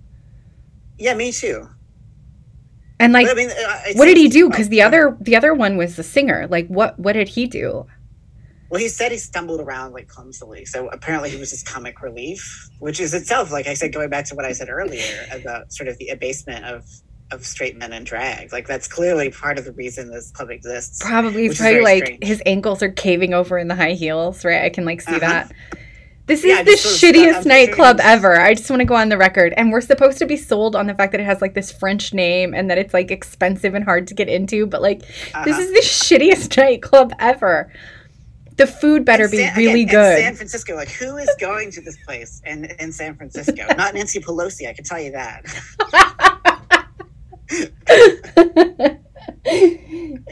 Yeah, 0.99 1.15
me 1.15 1.31
too. 1.33 1.69
And 3.01 3.13
like, 3.13 3.27
But, 3.29 3.33
I 3.33 3.41
mean, 3.41 3.51
uh, 3.51 3.79
what 3.95 4.07
did 4.07 4.17
he 4.17 4.29
do? 4.29 4.51
Because 4.51 4.69
the 4.69 4.83
other 4.83 5.17
the 5.21 5.37
other 5.37 5.55
one 5.55 5.77
was 5.77 5.95
the 5.95 6.03
singer. 6.03 6.47
Like, 6.51 6.67
what 6.67 6.99
what 6.99 7.13
did 7.13 7.29
he 7.29 7.47
do? 7.47 7.87
Well, 8.71 8.81
he 8.81 8.89
said 8.89 9.13
he 9.13 9.19
stumbled 9.19 9.61
around 9.61 9.93
like 9.93 10.09
clumsily, 10.09 10.65
so 10.67 10.89
apparently 10.89 11.31
he 11.31 11.39
was 11.39 11.51
just 11.51 11.65
comic 11.67 12.03
relief, 12.03 12.69
which 12.81 13.01
is 13.01 13.15
itself, 13.15 13.51
like 13.51 13.67
I 13.67 13.75
said, 13.75 13.93
going 13.95 14.11
back 14.11 14.27
to 14.27 14.35
what 14.35 14.45
I 14.45 14.53
said 14.53 14.69
earlier 14.69 15.27
about 15.33 15.73
sort 15.73 15.89
of 15.89 15.97
the 15.99 16.09
abasement 16.09 16.65
of 16.65 16.85
of 17.31 17.45
straight 17.45 17.77
men 17.77 17.93
and 17.93 18.07
drag. 18.07 18.53
Like 18.53 18.67
that's 18.67 18.89
clearly 18.89 19.31
part 19.31 19.59
of 19.59 19.65
the 19.67 19.73
reason 19.73 20.11
this 20.11 20.31
club 20.31 20.51
exists. 20.51 20.99
Probably, 21.03 21.49
probably 21.55 21.81
like 21.83 22.05
strange. 22.05 22.25
his 22.25 22.43
ankles 22.47 22.83
are 22.83 22.91
caving 22.91 23.35
over 23.35 23.59
in 23.59 23.69
the 23.69 23.75
high 23.75 23.93
heels, 23.93 24.45
right? 24.47 24.63
I 24.65 24.71
can 24.71 24.85
like 24.87 25.03
see 25.03 25.11
Uh-huh. 25.17 25.19
that. 25.21 25.53
This 26.25 26.43
Yeah, 26.45 26.61
is 26.61 26.65
the 26.67 26.71
just 26.73 27.01
sort 27.01 27.17
of- 27.17 27.21
shittiest 27.23 27.45
nightclub 27.47 28.01
ever. 28.03 28.39
I 28.41 28.55
just 28.55 28.69
want 28.71 28.81
to 28.81 28.87
go 28.87 28.95
on 28.95 29.09
the 29.11 29.17
record. 29.19 29.53
And 29.57 29.73
we're 29.73 29.81
supposed 29.83 30.19
to 30.19 30.27
be 30.27 30.37
sold 30.39 30.75
on 30.77 30.87
the 30.87 30.95
fact 30.95 31.13
that 31.13 31.21
it 31.21 31.25
has 31.25 31.41
like 31.43 31.53
this 31.55 31.71
French 31.73 32.13
name 32.15 32.55
and 32.55 32.71
that 32.71 32.77
it's 32.79 32.93
like 32.95 33.11
expensive 33.11 33.75
and 33.75 33.85
hard 33.85 34.07
to 34.09 34.15
get 34.15 34.29
into. 34.29 34.67
But 34.67 34.81
like, 34.83 35.01
this 35.01 35.11
Uh-huh. 35.35 35.51
is 35.61 35.73
the 35.73 35.81
shittiest 35.81 36.57
nightclub 36.63 37.13
ever. 37.19 37.71
The 38.59 38.67
food 38.67 39.05
better 39.05 39.25
And 39.25 39.31
be 39.31 39.49
really 39.57 39.83
again, 39.83 39.95
good. 39.95 40.19
San 40.19 40.35
Francisco, 40.35 40.75
like 40.75 40.91
who 40.91 41.17
is 41.17 41.31
going 41.41 41.71
to 41.71 41.81
this 41.81 41.97
place 42.05 42.43
in 42.45 42.65
in 42.65 42.93
San 42.93 43.17
Francisco? 43.17 43.67
Not 43.77 43.95
Nancy 43.95 44.21
Pelosi, 44.21 44.69
I 44.69 44.73
can 44.73 44.85
tell 44.85 45.01
you 45.01 45.13
that. 45.13 45.45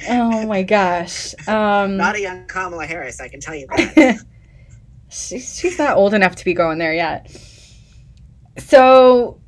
Oh 0.09 0.47
my 0.47 0.63
gosh. 0.63 1.35
Um, 1.49 1.97
Not 1.97 2.17
a 2.17 2.21
young 2.21 2.47
Kamala 2.47 2.87
Harris, 2.87 3.21
I 3.21 3.29
can 3.29 3.41
tell 3.41 3.55
you 3.55 3.67
that. 3.69 4.19
she's 5.09 5.59
she's 5.59 5.79
not 5.79 5.97
old 5.97 6.15
enough 6.15 6.37
to 6.37 6.45
be 6.45 6.55
going 6.55 6.79
there 6.79 6.93
yet. 6.93 7.31
So, 8.59 9.41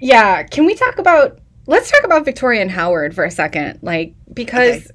yeah, 0.00 0.42
can 0.44 0.64
we 0.64 0.74
talk 0.74 0.98
about? 0.98 1.40
Let's 1.66 1.90
talk 1.90 2.04
about 2.04 2.24
Victoria 2.24 2.62
and 2.62 2.70
Howard 2.70 3.14
for 3.14 3.24
a 3.24 3.30
second, 3.30 3.80
like 3.82 4.14
because 4.32 4.90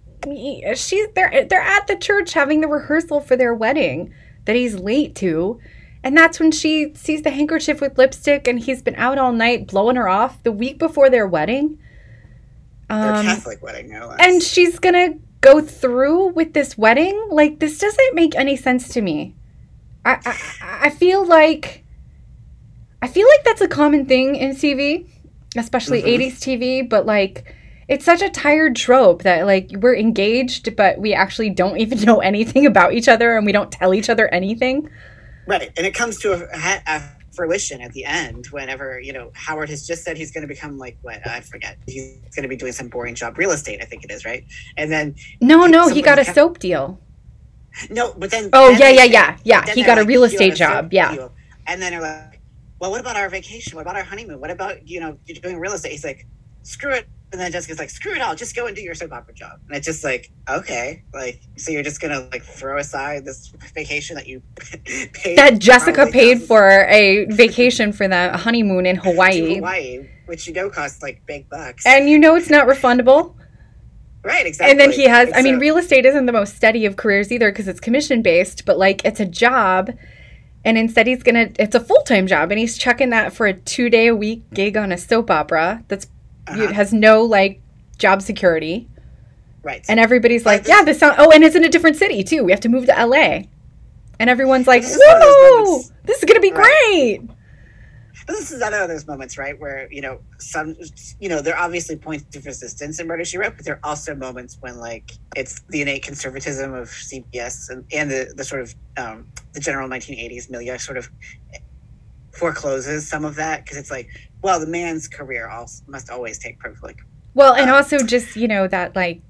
she's 0.75 1.07
they're 1.15 1.45
they're 1.49 1.61
at 1.61 1.87
the 1.87 1.95
church 1.95 2.33
having 2.33 2.61
the 2.61 2.67
rehearsal 2.67 3.19
for 3.21 3.35
their 3.35 3.53
wedding 3.53 4.13
that 4.45 4.55
he's 4.55 4.75
late 4.75 5.15
to. 5.15 5.59
And 6.03 6.17
that's 6.17 6.39
when 6.39 6.51
she 6.51 6.93
sees 6.95 7.21
the 7.21 7.29
handkerchief 7.29 7.79
with 7.79 7.97
lipstick, 7.97 8.47
and 8.47 8.59
he's 8.59 8.81
been 8.81 8.95
out 8.95 9.19
all 9.19 9.31
night 9.31 9.67
blowing 9.67 9.95
her 9.97 10.07
off 10.09 10.41
the 10.41 10.51
week 10.51 10.79
before 10.79 11.09
their 11.11 11.27
wedding. 11.27 11.77
Their 12.89 13.13
Um, 13.15 13.25
Catholic 13.25 13.61
wedding, 13.61 13.89
no 13.89 14.07
less. 14.07 14.17
and 14.19 14.41
she's 14.43 14.79
gonna 14.79 15.15
go 15.41 15.61
through 15.61 16.27
with 16.29 16.53
this 16.53 16.77
wedding 16.77 17.19
like 17.31 17.59
this 17.59 17.79
doesn't 17.79 18.13
make 18.15 18.35
any 18.35 18.55
sense 18.55 18.89
to 18.89 19.01
me 19.01 19.33
I, 20.05 20.19
I 20.23 20.37
i 20.85 20.89
feel 20.91 21.25
like 21.25 21.83
i 23.01 23.07
feel 23.07 23.25
like 23.27 23.43
that's 23.43 23.59
a 23.61 23.67
common 23.67 24.05
thing 24.05 24.35
in 24.35 24.51
tv 24.51 25.07
especially 25.57 26.03
Mhm. 26.03 26.07
80s 26.29 26.39
tv 26.39 26.87
but 26.87 27.07
like 27.07 27.55
it's 27.91 28.05
such 28.05 28.21
a 28.21 28.29
tired 28.29 28.75
trope 28.75 29.23
that 29.23 29.45
like 29.45 29.69
we're 29.79 29.95
engaged 29.95 30.75
but 30.75 30.97
we 30.99 31.13
actually 31.13 31.49
don't 31.49 31.77
even 31.77 31.99
know 32.09 32.19
anything 32.19 32.65
about 32.65 32.93
each 32.93 33.07
other 33.07 33.37
and 33.37 33.45
we 33.45 33.51
don't 33.51 33.71
tell 33.71 33.93
each 33.93 34.09
other 34.09 34.27
anything 34.29 34.89
Right, 35.47 35.71
and 35.75 35.87
it 35.87 35.93
comes 35.93 36.19
to 36.19 36.33
a, 36.33 36.81
a 36.87 37.01
fruition 37.33 37.81
at 37.81 37.91
the 37.93 38.05
end 38.05 38.45
whenever 38.51 38.99
you 38.99 39.11
know 39.11 39.31
Howard 39.33 39.69
has 39.69 39.85
just 39.87 40.03
said 40.03 40.15
he's 40.15 40.31
going 40.31 40.43
to 40.43 40.47
become 40.47 40.77
like 40.77 40.97
what 41.01 41.25
I 41.27 41.41
forget. 41.41 41.77
He's 41.87 42.19
going 42.35 42.43
to 42.43 42.47
be 42.47 42.55
doing 42.55 42.73
some 42.73 42.89
boring 42.89 43.15
job, 43.15 43.37
real 43.37 43.51
estate, 43.51 43.81
I 43.81 43.85
think 43.85 44.03
it 44.03 44.11
is, 44.11 44.23
right? 44.23 44.45
And 44.77 44.91
then 44.91 45.15
no 45.41 45.65
no 45.65 45.89
he 45.89 46.01
got 46.01 46.19
a 46.19 46.25
soap 46.25 46.59
deal 46.59 46.99
no, 47.89 48.13
but 48.17 48.31
then 48.31 48.49
Oh, 48.53 48.69
then 48.71 48.79
yeah, 48.79 49.03
yeah, 49.03 49.37
yeah, 49.43 49.65
yeah. 49.65 49.73
He 49.73 49.83
got 49.83 49.97
a 49.97 50.03
real 50.03 50.23
estate 50.23 50.53
a 50.53 50.55
job, 50.55 50.93
yeah. 50.93 51.15
deal?" 51.15 51.31
And 51.67 51.81
then 51.81 51.91
they're 51.91 52.01
like, 52.01 52.41
"Well, 52.79 52.91
what 52.91 52.99
about 52.99 53.15
our 53.15 53.29
vacation? 53.29 53.75
What 53.75 53.83
about 53.83 53.95
our 53.95 54.03
honeymoon? 54.03 54.39
What 54.39 54.51
about 54.51 54.87
you 54.87 54.99
know 54.99 55.17
you're 55.25 55.39
doing 55.41 55.59
real 55.59 55.73
estate?" 55.73 55.91
He's 55.91 56.03
like, 56.03 56.27
"Screw 56.63 56.91
it." 56.91 57.07
And 57.31 57.39
then 57.39 57.51
Jessica's 57.51 57.79
like, 57.79 57.89
"Screw 57.89 58.13
it 58.13 58.21
all. 58.21 58.35
Just 58.35 58.55
go 58.55 58.67
and 58.67 58.75
do 58.75 58.81
your 58.81 58.93
soap 58.93 59.13
opera 59.13 59.33
job." 59.33 59.59
And 59.67 59.77
it's 59.77 59.85
just 59.85 60.03
like, 60.03 60.31
okay, 60.49 61.03
like 61.13 61.41
so 61.55 61.71
you're 61.71 61.83
just 61.83 62.01
gonna 62.01 62.27
like 62.31 62.43
throw 62.43 62.77
aside 62.77 63.25
this 63.25 63.53
vacation 63.73 64.15
that 64.15 64.27
you 64.27 64.41
paid 65.13 65.37
that 65.37 65.59
jessica 65.59 66.07
paid 66.07 66.41
for 66.41 66.85
a 66.87 67.25
vacation 67.25 67.91
for 67.93 68.07
the 68.07 68.35
honeymoon 68.37 68.85
in 68.85 68.95
to 69.01 69.01
hawaii 69.01 69.55
Hawaii, 69.55 70.07
which 70.25 70.47
you 70.47 70.53
know 70.53 70.69
costs 70.69 71.01
like 71.01 71.21
big 71.25 71.49
bucks. 71.49 71.85
and 71.85 72.09
you 72.09 72.17
know 72.17 72.35
it's 72.35 72.49
not 72.49 72.67
refundable 72.67 73.35
right, 74.23 74.45
exactly. 74.45 74.71
and 74.71 74.79
then 74.79 74.91
he 74.91 75.03
has 75.03 75.29
i 75.35 75.41
mean 75.41 75.55
so- 75.55 75.59
real 75.59 75.77
estate 75.77 76.05
isn't 76.05 76.25
the 76.25 76.31
most 76.31 76.55
steady 76.55 76.85
of 76.85 76.95
careers 76.95 77.31
either 77.31 77.51
because 77.51 77.67
it's 77.67 77.79
commission 77.79 78.21
based 78.21 78.65
but 78.65 78.77
like 78.77 79.03
it's 79.05 79.19
a 79.19 79.25
job 79.25 79.91
and 80.63 80.77
instead 80.77 81.07
he's 81.07 81.23
gonna 81.23 81.49
it's 81.59 81.75
a 81.75 81.79
full-time 81.79 82.27
job 82.27 82.51
and 82.51 82.59
he's 82.59 82.77
chucking 82.77 83.09
that 83.09 83.33
for 83.33 83.47
a 83.47 83.53
two 83.53 83.89
day 83.89 84.07
a 84.07 84.15
week 84.15 84.43
gig 84.53 84.77
on 84.77 84.91
a 84.91 84.97
soap 84.97 85.29
opera 85.31 85.83
that's 85.87 86.07
Uh-huh. 86.51 86.63
it 86.63 86.71
has 86.71 86.93
no 86.93 87.23
like 87.23 87.61
job 87.97 88.21
security 88.21 88.87
right. 89.63 89.85
and 89.89 89.99
everybody's 89.99 90.45
like 90.45 90.67
yeah 90.67 90.83
this 90.83 90.99
sound 90.99 91.15
oh 91.17 91.31
and 91.31 91.43
it's 91.43 91.55
in 91.55 91.63
a 91.63 91.69
different 91.69 91.95
city 91.95 92.23
too 92.23 92.43
we 92.43 92.51
have 92.51 92.61
to 92.61 92.69
move 92.69 92.85
to 92.85 93.05
la 93.05 93.41
and 94.19 94.29
everyone's 94.29 94.67
like 94.67 94.81
This 94.81 94.95
is 94.95 95.03
one 95.07 95.17
of 95.17 95.21
those 95.21 95.89
whoa 95.89 95.95
this 96.03 96.17
is 96.19 96.25
gonna 96.25 96.39
be 96.39 96.51
Right. 96.51 97.19
great 97.19 97.31
this 98.27 98.51
is 98.51 98.57
another 98.61 98.83
of 98.83 98.89
those 98.89 99.07
moments, 99.07 99.37
right, 99.37 99.59
where 99.59 99.91
you 99.91 100.01
know 100.01 100.19
some, 100.37 100.75
you 101.19 101.29
know, 101.29 101.41
there 101.41 101.55
are 101.55 101.63
obviously 101.65 101.95
points 101.95 102.35
of 102.35 102.45
resistance 102.45 102.99
in 102.99 103.07
Murder 103.07 103.25
She 103.25 103.37
Wrote, 103.37 103.55
but 103.55 103.65
there 103.65 103.75
are 103.75 103.79
also 103.83 104.15
moments 104.15 104.57
when 104.61 104.77
like 104.77 105.11
it's 105.35 105.61
the 105.69 105.81
innate 105.81 106.03
conservatism 106.03 106.73
of 106.73 106.89
CBS 106.89 107.69
and, 107.69 107.85
and 107.93 108.09
the 108.09 108.33
the 108.35 108.43
sort 108.43 108.61
of 108.61 108.75
um, 108.97 109.27
the 109.53 109.59
general 109.59 109.87
1980s 109.89 110.49
milieu 110.49 110.77
sort 110.77 110.97
of 110.97 111.09
forecloses 112.41 113.07
some 113.07 113.23
of 113.23 113.35
that 113.35 113.63
because 113.63 113.77
it's 113.77 113.91
like, 113.91 114.09
well, 114.41 114.59
the 114.59 114.65
man's 114.65 115.07
career 115.07 115.47
also 115.47 115.83
must 115.87 116.09
always 116.09 116.39
take 116.39 116.57
privilege. 116.57 116.97
Well, 117.35 117.53
and 117.53 117.69
Um, 117.69 117.75
also 117.75 117.99
just, 117.99 118.35
you 118.35 118.47
know, 118.47 118.67
that 118.67 118.95
like 118.95 119.21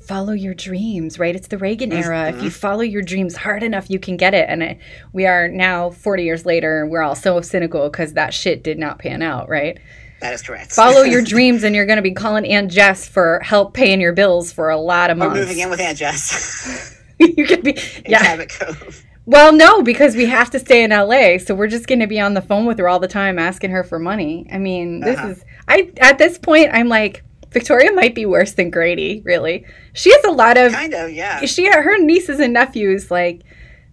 follow 0.00 0.32
your 0.32 0.52
dreams, 0.52 1.16
right? 1.16 1.36
It's 1.36 1.46
the 1.46 1.58
Reagan 1.58 1.92
era. 1.92 2.28
If 2.30 2.42
you 2.42 2.50
follow 2.50 2.82
your 2.82 3.02
dreams 3.02 3.36
hard 3.36 3.62
enough, 3.62 3.88
you 3.88 4.00
can 4.00 4.16
get 4.16 4.34
it. 4.34 4.46
And 4.48 4.64
it, 4.64 4.78
we 5.12 5.26
are 5.26 5.46
now 5.46 5.90
40 5.90 6.24
years 6.24 6.44
later, 6.44 6.82
and 6.82 6.90
we're 6.90 7.02
all 7.02 7.14
so 7.14 7.40
cynical 7.40 7.88
because 7.88 8.14
that 8.14 8.34
shit 8.34 8.64
did 8.64 8.78
not 8.80 8.98
pan 8.98 9.22
out, 9.22 9.48
right? 9.48 9.78
That 10.20 10.34
is 10.34 10.42
correct. 10.42 10.72
Follow 10.72 11.02
your 11.02 11.22
dreams, 11.34 11.62
and 11.62 11.74
you're 11.74 11.86
going 11.86 11.96
to 11.98 12.02
be 12.02 12.12
calling 12.12 12.44
Aunt 12.46 12.68
Jess 12.70 13.06
for 13.08 13.40
help 13.44 13.74
paying 13.74 14.00
your 14.00 14.12
bills 14.12 14.52
for 14.52 14.70
a 14.70 14.76
lot 14.76 15.08
of 15.10 15.16
months. 15.18 15.38
moving 15.38 15.60
in 15.60 15.70
with 15.70 15.80
Aunt 15.80 15.96
Jess 15.98 17.00
you 17.20 17.46
could 17.46 17.62
be, 17.62 17.78
yeah. 18.06 18.22
Cabot 18.22 18.50
Cove. 18.50 19.04
Well, 19.26 19.52
no, 19.52 19.82
because 19.82 20.14
we 20.16 20.26
have 20.26 20.50
to 20.50 20.58
stay 20.58 20.84
in 20.84 20.90
LA, 20.90 21.38
so 21.38 21.54
we're 21.54 21.66
just 21.68 21.86
going 21.86 22.00
to 22.00 22.06
be 22.06 22.20
on 22.20 22.34
the 22.34 22.42
phone 22.42 22.66
with 22.66 22.78
her 22.78 22.88
all 22.88 22.98
the 23.00 23.08
time, 23.08 23.38
asking 23.38 23.70
her 23.70 23.82
for 23.82 23.98
money. 23.98 24.46
I 24.52 24.58
mean, 24.58 25.00
this 25.00 25.18
Uh-huh. 25.18 25.28
is 25.28 25.44
I 25.66 25.90
at 25.98 26.18
this 26.18 26.36
point, 26.38 26.70
I'm 26.72 26.88
like 26.88 27.22
Victoria 27.50 27.92
might 27.92 28.14
be 28.14 28.26
worse 28.26 28.52
than 28.52 28.68
Grady. 28.70 29.22
Really, 29.24 29.64
she 29.94 30.12
has 30.12 30.24
a 30.24 30.30
lot 30.30 30.58
of 30.58 30.72
Kind 30.72 30.92
of, 30.92 31.10
yeah. 31.10 31.44
she 31.46 31.66
her 31.66 31.98
nieces 31.98 32.38
and 32.40 32.52
nephews 32.52 33.10
like. 33.10 33.40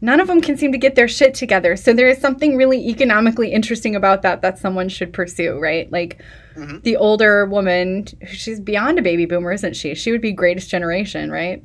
None 0.04 0.20
of 0.20 0.26
them 0.26 0.42
can 0.42 0.58
seem 0.58 0.72
to 0.72 0.80
get 0.80 0.96
their 0.96 1.08
shit 1.08 1.36
together. 1.36 1.76
So 1.76 1.94
there 1.94 2.08
is 2.10 2.18
something 2.18 2.58
really 2.58 2.90
economically 2.90 3.52
interesting 3.52 3.96
about 3.96 4.24
that 4.24 4.42
that 4.42 4.58
someone 4.58 4.90
should 4.90 5.14
pursue, 5.14 5.60
right? 5.60 5.92
Like 5.92 6.20
Mhm. 6.58 6.82
the 6.82 6.96
older 6.96 7.46
woman, 7.46 8.08
she's 8.28 8.60
beyond 8.60 8.98
a 8.98 9.04
baby 9.04 9.28
boomer, 9.28 9.52
isn't 9.52 9.76
she? 9.76 9.94
She 9.94 10.12
would 10.12 10.20
be 10.22 10.32
greatest 10.32 10.72
generation, 10.72 11.30
right? 11.32 11.62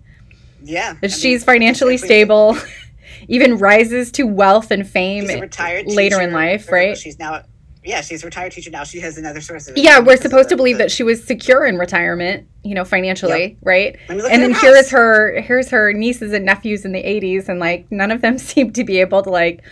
Yeah. 0.62 0.96
I 1.02 1.06
she's 1.06 1.40
mean, 1.40 1.46
financially 1.46 1.96
stable, 1.96 2.58
even 3.28 3.58
rises 3.58 4.10
to 4.12 4.24
wealth 4.26 4.70
and 4.70 4.88
fame 4.88 5.26
retired 5.40 5.86
later 5.86 6.20
in 6.20 6.32
life, 6.32 6.70
right? 6.70 6.96
She's 6.96 7.18
now, 7.18 7.42
yeah, 7.84 8.00
she's 8.00 8.22
a 8.22 8.26
retired 8.26 8.52
teacher 8.52 8.70
now. 8.70 8.84
She 8.84 8.98
has 9.00 9.16
another 9.18 9.40
source 9.40 9.68
of. 9.68 9.76
Yeah, 9.76 10.00
we're 10.00 10.16
supposed 10.16 10.48
to 10.48 10.56
believe 10.56 10.78
that 10.78 10.90
she 10.90 11.02
was 11.02 11.22
secure 11.22 11.64
in 11.66 11.78
retirement, 11.78 12.48
you 12.64 12.74
know, 12.74 12.84
financially, 12.84 13.56
right? 13.62 13.96
Mean, 14.08 14.18
look 14.18 14.30
And 14.32 14.42
then 14.42 14.52
her 14.52 14.60
here 14.60 14.70
is 14.76 14.86
house. 14.86 14.90
her 14.90 15.40
here's 15.40 15.68
her 15.70 15.92
nieces 15.92 16.32
and 16.32 16.44
nephews 16.44 16.84
in 16.84 16.92
the 16.92 17.02
80s 17.02 17.48
and 17.48 17.60
like 17.60 17.86
none 17.90 18.10
of 18.10 18.22
them 18.22 18.38
seem 18.50 18.72
to 18.72 18.82
be 18.84 18.98
able 19.00 19.22
to 19.22 19.30
like 19.30 19.62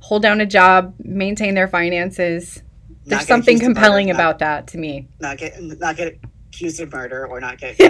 hold 0.00 0.22
down 0.22 0.40
a 0.40 0.46
job, 0.46 0.94
maintain 0.98 1.54
their 1.54 1.68
finances. 1.68 2.62
Not 3.06 3.16
There's 3.18 3.26
something 3.26 3.58
compelling 3.58 4.06
murder, 4.08 4.18
not- 4.18 4.20
about 4.26 4.38
that 4.40 4.66
to 4.68 4.78
me. 4.78 5.08
not 5.20 5.38
get 5.38 5.60
not 5.62 5.96
get 5.96 6.18
accused 6.48 6.78
of 6.80 6.92
murder 6.92 7.26
or 7.26 7.40
not 7.40 7.56
get 7.58 7.76
to 7.78 7.88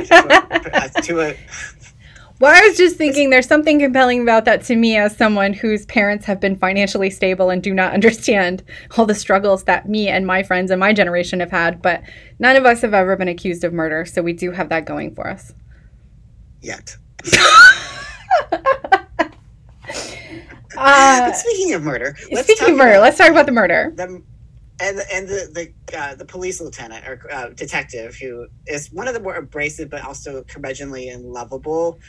a, 0.96 1.02
to 1.02 1.20
a 1.20 1.36
Well, 2.42 2.52
I 2.52 2.66
was 2.66 2.76
just 2.76 2.96
thinking 2.96 3.30
there's 3.30 3.46
something 3.46 3.78
compelling 3.78 4.20
about 4.20 4.46
that 4.46 4.64
to 4.64 4.74
me 4.74 4.96
as 4.96 5.16
someone 5.16 5.52
whose 5.52 5.86
parents 5.86 6.24
have 6.24 6.40
been 6.40 6.56
financially 6.56 7.08
stable 7.08 7.50
and 7.50 7.62
do 7.62 7.72
not 7.72 7.92
understand 7.94 8.64
all 8.98 9.06
the 9.06 9.14
struggles 9.14 9.62
that 9.62 9.88
me 9.88 10.08
and 10.08 10.26
my 10.26 10.42
friends 10.42 10.72
and 10.72 10.80
my 10.80 10.92
generation 10.92 11.38
have 11.38 11.52
had. 11.52 11.80
But 11.80 12.02
none 12.40 12.56
of 12.56 12.66
us 12.66 12.80
have 12.80 12.94
ever 12.94 13.14
been 13.14 13.28
accused 13.28 13.62
of 13.62 13.72
murder, 13.72 14.04
so 14.04 14.22
we 14.22 14.32
do 14.32 14.50
have 14.50 14.70
that 14.70 14.86
going 14.86 15.14
for 15.14 15.28
us. 15.28 15.54
yet. 16.60 16.96
Uh, 20.76 21.32
speaking 21.34 21.74
of 21.74 21.84
murder, 21.84 22.16
let's 22.32 22.48
speaking 22.48 22.56
talk 22.56 22.70
of 22.70 22.76
murder, 22.76 22.94
about 22.94 23.02
let's 23.02 23.18
talk 23.18 23.30
about 23.30 23.46
the 23.46 23.52
murder. 23.52 23.92
them 23.94 24.24
and 24.80 24.98
the, 24.98 25.14
and 25.14 25.28
the 25.28 25.72
the 25.92 25.96
uh, 25.98 26.14
the 26.16 26.24
police 26.24 26.60
lieutenant 26.60 27.06
or 27.06 27.20
uh, 27.32 27.50
detective 27.50 28.16
who 28.16 28.48
is 28.66 28.90
one 28.92 29.06
of 29.06 29.14
the 29.14 29.20
more 29.20 29.36
abrasive 29.36 29.88
but 29.88 30.02
also 30.02 30.42
curmudgeonly 30.42 31.14
and 31.14 31.24
lovable 31.24 32.00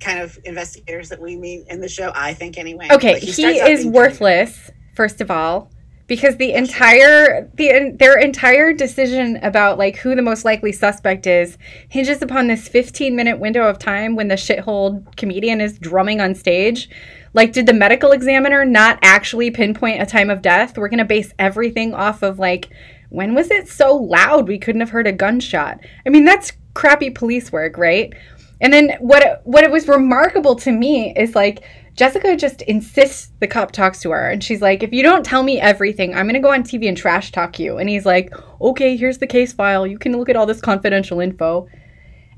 kind 0.00 0.20
of 0.20 0.38
investigators 0.44 1.08
that 1.08 1.20
we 1.20 1.36
meet 1.36 1.66
in 1.68 1.80
the 1.80 1.88
show. 1.88 2.12
I 2.14 2.34
think 2.34 2.58
anyway. 2.58 2.88
Okay, 2.90 3.14
Like, 3.14 3.22
he, 3.22 3.60
out 3.60 3.70
is 3.70 3.86
worthless. 3.86 4.70
First 4.94 5.20
of 5.20 5.30
all, 5.30 5.70
because 6.06 6.36
the 6.36 6.52
entire 6.52 7.50
the 7.54 7.92
their 7.98 8.18
entire 8.18 8.72
decision 8.72 9.38
about 9.42 9.78
like 9.78 9.96
who 9.96 10.14
the 10.14 10.22
most 10.22 10.44
likely 10.44 10.72
suspect 10.72 11.26
is 11.26 11.58
hinges 11.88 12.22
upon 12.22 12.46
this 12.46 12.68
15 12.68 13.16
minute 13.16 13.38
window 13.38 13.66
of 13.66 13.78
time 13.78 14.14
when 14.16 14.28
the 14.28 14.36
shithole 14.36 15.04
comedian 15.16 15.60
is 15.60 15.78
drumming 15.78 16.20
on 16.20 16.34
stage. 16.34 16.88
Like, 17.34 17.52
did 17.52 17.66
the 17.66 17.74
medical 17.74 18.12
examiner 18.12 18.64
not 18.64 18.98
actually 19.02 19.50
pinpoint 19.50 20.00
a 20.00 20.06
time 20.06 20.30
of 20.30 20.40
death? 20.40 20.78
We're 20.78 20.88
gonna 20.88 21.04
base 21.04 21.32
everything 21.38 21.92
off 21.92 22.22
of 22.22 22.38
like 22.38 22.70
when 23.08 23.34
was 23.34 23.50
it 23.50 23.68
so 23.68 23.94
loud 23.94 24.48
we 24.48 24.58
couldn't 24.58 24.80
have 24.80 24.90
heard 24.90 25.06
a 25.06 25.12
gunshot? 25.12 25.80
I 26.06 26.10
mean, 26.10 26.24
that's 26.24 26.52
crappy 26.74 27.10
police 27.10 27.50
work, 27.52 27.78
right? 27.78 28.12
And 28.60 28.72
then 28.72 28.96
what 29.00 29.42
what 29.44 29.64
it 29.64 29.70
was 29.70 29.88
remarkable 29.88 30.56
to 30.56 30.72
me 30.72 31.12
is 31.14 31.34
like 31.34 31.62
Jessica 31.94 32.36
just 32.36 32.62
insists 32.62 33.32
the 33.40 33.46
cop 33.46 33.72
talks 33.72 34.00
to 34.00 34.10
her 34.10 34.30
and 34.30 34.44
she's 34.44 34.60
like, 34.60 34.82
if 34.82 34.92
you 34.92 35.02
don't 35.02 35.24
tell 35.24 35.42
me 35.42 35.60
everything, 35.60 36.14
I'm 36.14 36.26
gonna 36.26 36.40
go 36.40 36.52
on 36.52 36.62
TV 36.62 36.88
and 36.88 36.96
trash 36.96 37.32
talk 37.32 37.58
you. 37.58 37.78
And 37.78 37.88
he's 37.88 38.06
like, 38.06 38.32
Okay, 38.60 38.96
here's 38.96 39.18
the 39.18 39.26
case 39.26 39.52
file. 39.52 39.86
You 39.86 39.98
can 39.98 40.16
look 40.16 40.28
at 40.28 40.36
all 40.36 40.46
this 40.46 40.60
confidential 40.60 41.20
info. 41.20 41.68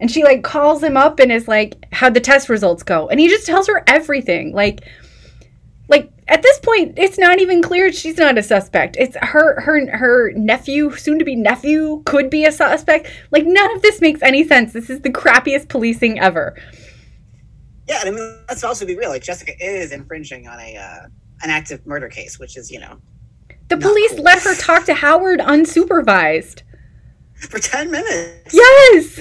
And 0.01 0.11
she 0.11 0.23
like 0.23 0.45
calls 0.45 0.83
him 0.83 0.97
up 0.97 1.19
and 1.19 1.33
is 1.33 1.49
like, 1.49 1.77
How'd 1.93 2.15
the 2.15 2.21
test 2.21 2.49
results 2.49 2.83
go? 2.83 3.09
And 3.09 3.21
he 3.21 3.29
just 3.29 3.47
tells 3.47 3.67
her 3.69 3.83
everything. 3.87 4.53
Like 4.53 4.85
like 5.89 6.13
at 6.29 6.43
this 6.43 6.59
point, 6.61 6.95
it's 6.99 7.19
not 7.19 7.41
even 7.41 7.63
clear 7.63 7.91
she's 7.93 8.19
not 8.19 8.37
a 8.39 8.43
suspect. 8.43 8.97
It's 8.99 9.17
her 9.23 9.61
her 9.61 9.91
her 9.97 10.33
nephew, 10.33 10.95
soon 10.97 11.19
to 11.19 11.25
be 11.25 11.35
nephew, 11.35 12.03
could 12.05 12.29
be 12.31 12.45
a 12.45 12.53
suspect. 12.53 13.11
Like 13.31 13.45
none 13.47 13.75
of 13.77 13.83
this 13.83 14.01
makes 14.01 14.21
any 14.23 14.47
sense. 14.47 14.73
This 14.73 14.91
is 14.91 15.01
the 15.01 15.11
crappiest 15.11 15.69
policing 15.69 16.21
ever. 16.21 16.55
Yeah, 17.89 18.01
and 18.05 18.09
I 18.11 18.13
mean 18.13 18.39
let's 18.49 18.63
also 18.63 18.85
be 18.85 18.97
real. 18.97 19.09
Like 19.09 19.23
Jessica 19.23 19.53
is 19.59 19.93
infringing 19.93 20.47
on 20.47 20.61
a 20.61 20.77
uh, 20.77 21.07
an 21.43 21.51
active 21.51 21.87
murder 21.87 22.09
case, 22.09 22.39
which 22.39 22.57
is 22.57 22.71
you 22.71 22.81
know 22.81 22.99
The 23.69 23.79
police 23.79 24.13
cool. 24.15 24.25
let 24.25 24.43
her 24.43 24.55
talk 24.55 24.85
to 24.87 24.95
Howard 24.95 25.41
unsupervised. 25.41 26.63
for 27.35 27.59
ten 27.59 27.91
minutes. 27.91 28.53
Yes. 28.53 29.21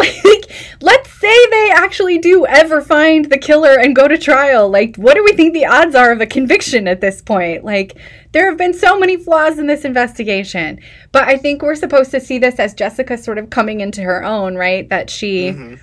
Like, 0.24 0.50
let's 0.82 1.10
say 1.20 1.46
they 1.50 1.70
actually 1.74 2.18
do 2.18 2.46
ever 2.46 2.80
find 2.80 3.26
the 3.26 3.38
killer 3.38 3.78
and 3.78 3.94
go 3.94 4.08
to 4.08 4.16
trial. 4.18 4.68
Like, 4.68 4.96
what 4.96 5.14
do 5.14 5.22
we 5.24 5.32
think 5.32 5.52
the 5.52 5.66
odds 5.66 5.94
are 5.94 6.10
of 6.12 6.20
a 6.20 6.26
conviction 6.26 6.88
at 6.88 7.00
this 7.00 7.20
point? 7.20 7.64
Like, 7.64 7.96
there 8.32 8.48
have 8.48 8.56
been 8.58 8.72
so 8.74 8.98
many 8.98 9.16
flaws 9.16 9.58
in 9.58 9.66
this 9.66 9.84
investigation. 9.84 10.80
But 11.12 11.24
I 11.28 11.36
think 11.36 11.62
we're 11.62 11.74
supposed 11.74 12.10
to 12.12 12.20
see 12.20 12.38
this 12.38 12.58
as 12.58 12.74
Jessica 12.74 13.18
sort 13.18 13.38
of 13.38 13.50
coming 13.50 13.80
into 13.80 14.02
her 14.02 14.24
own, 14.24 14.56
right? 14.56 14.88
That 14.88 15.10
she, 15.10 15.50
Mhm. 15.50 15.80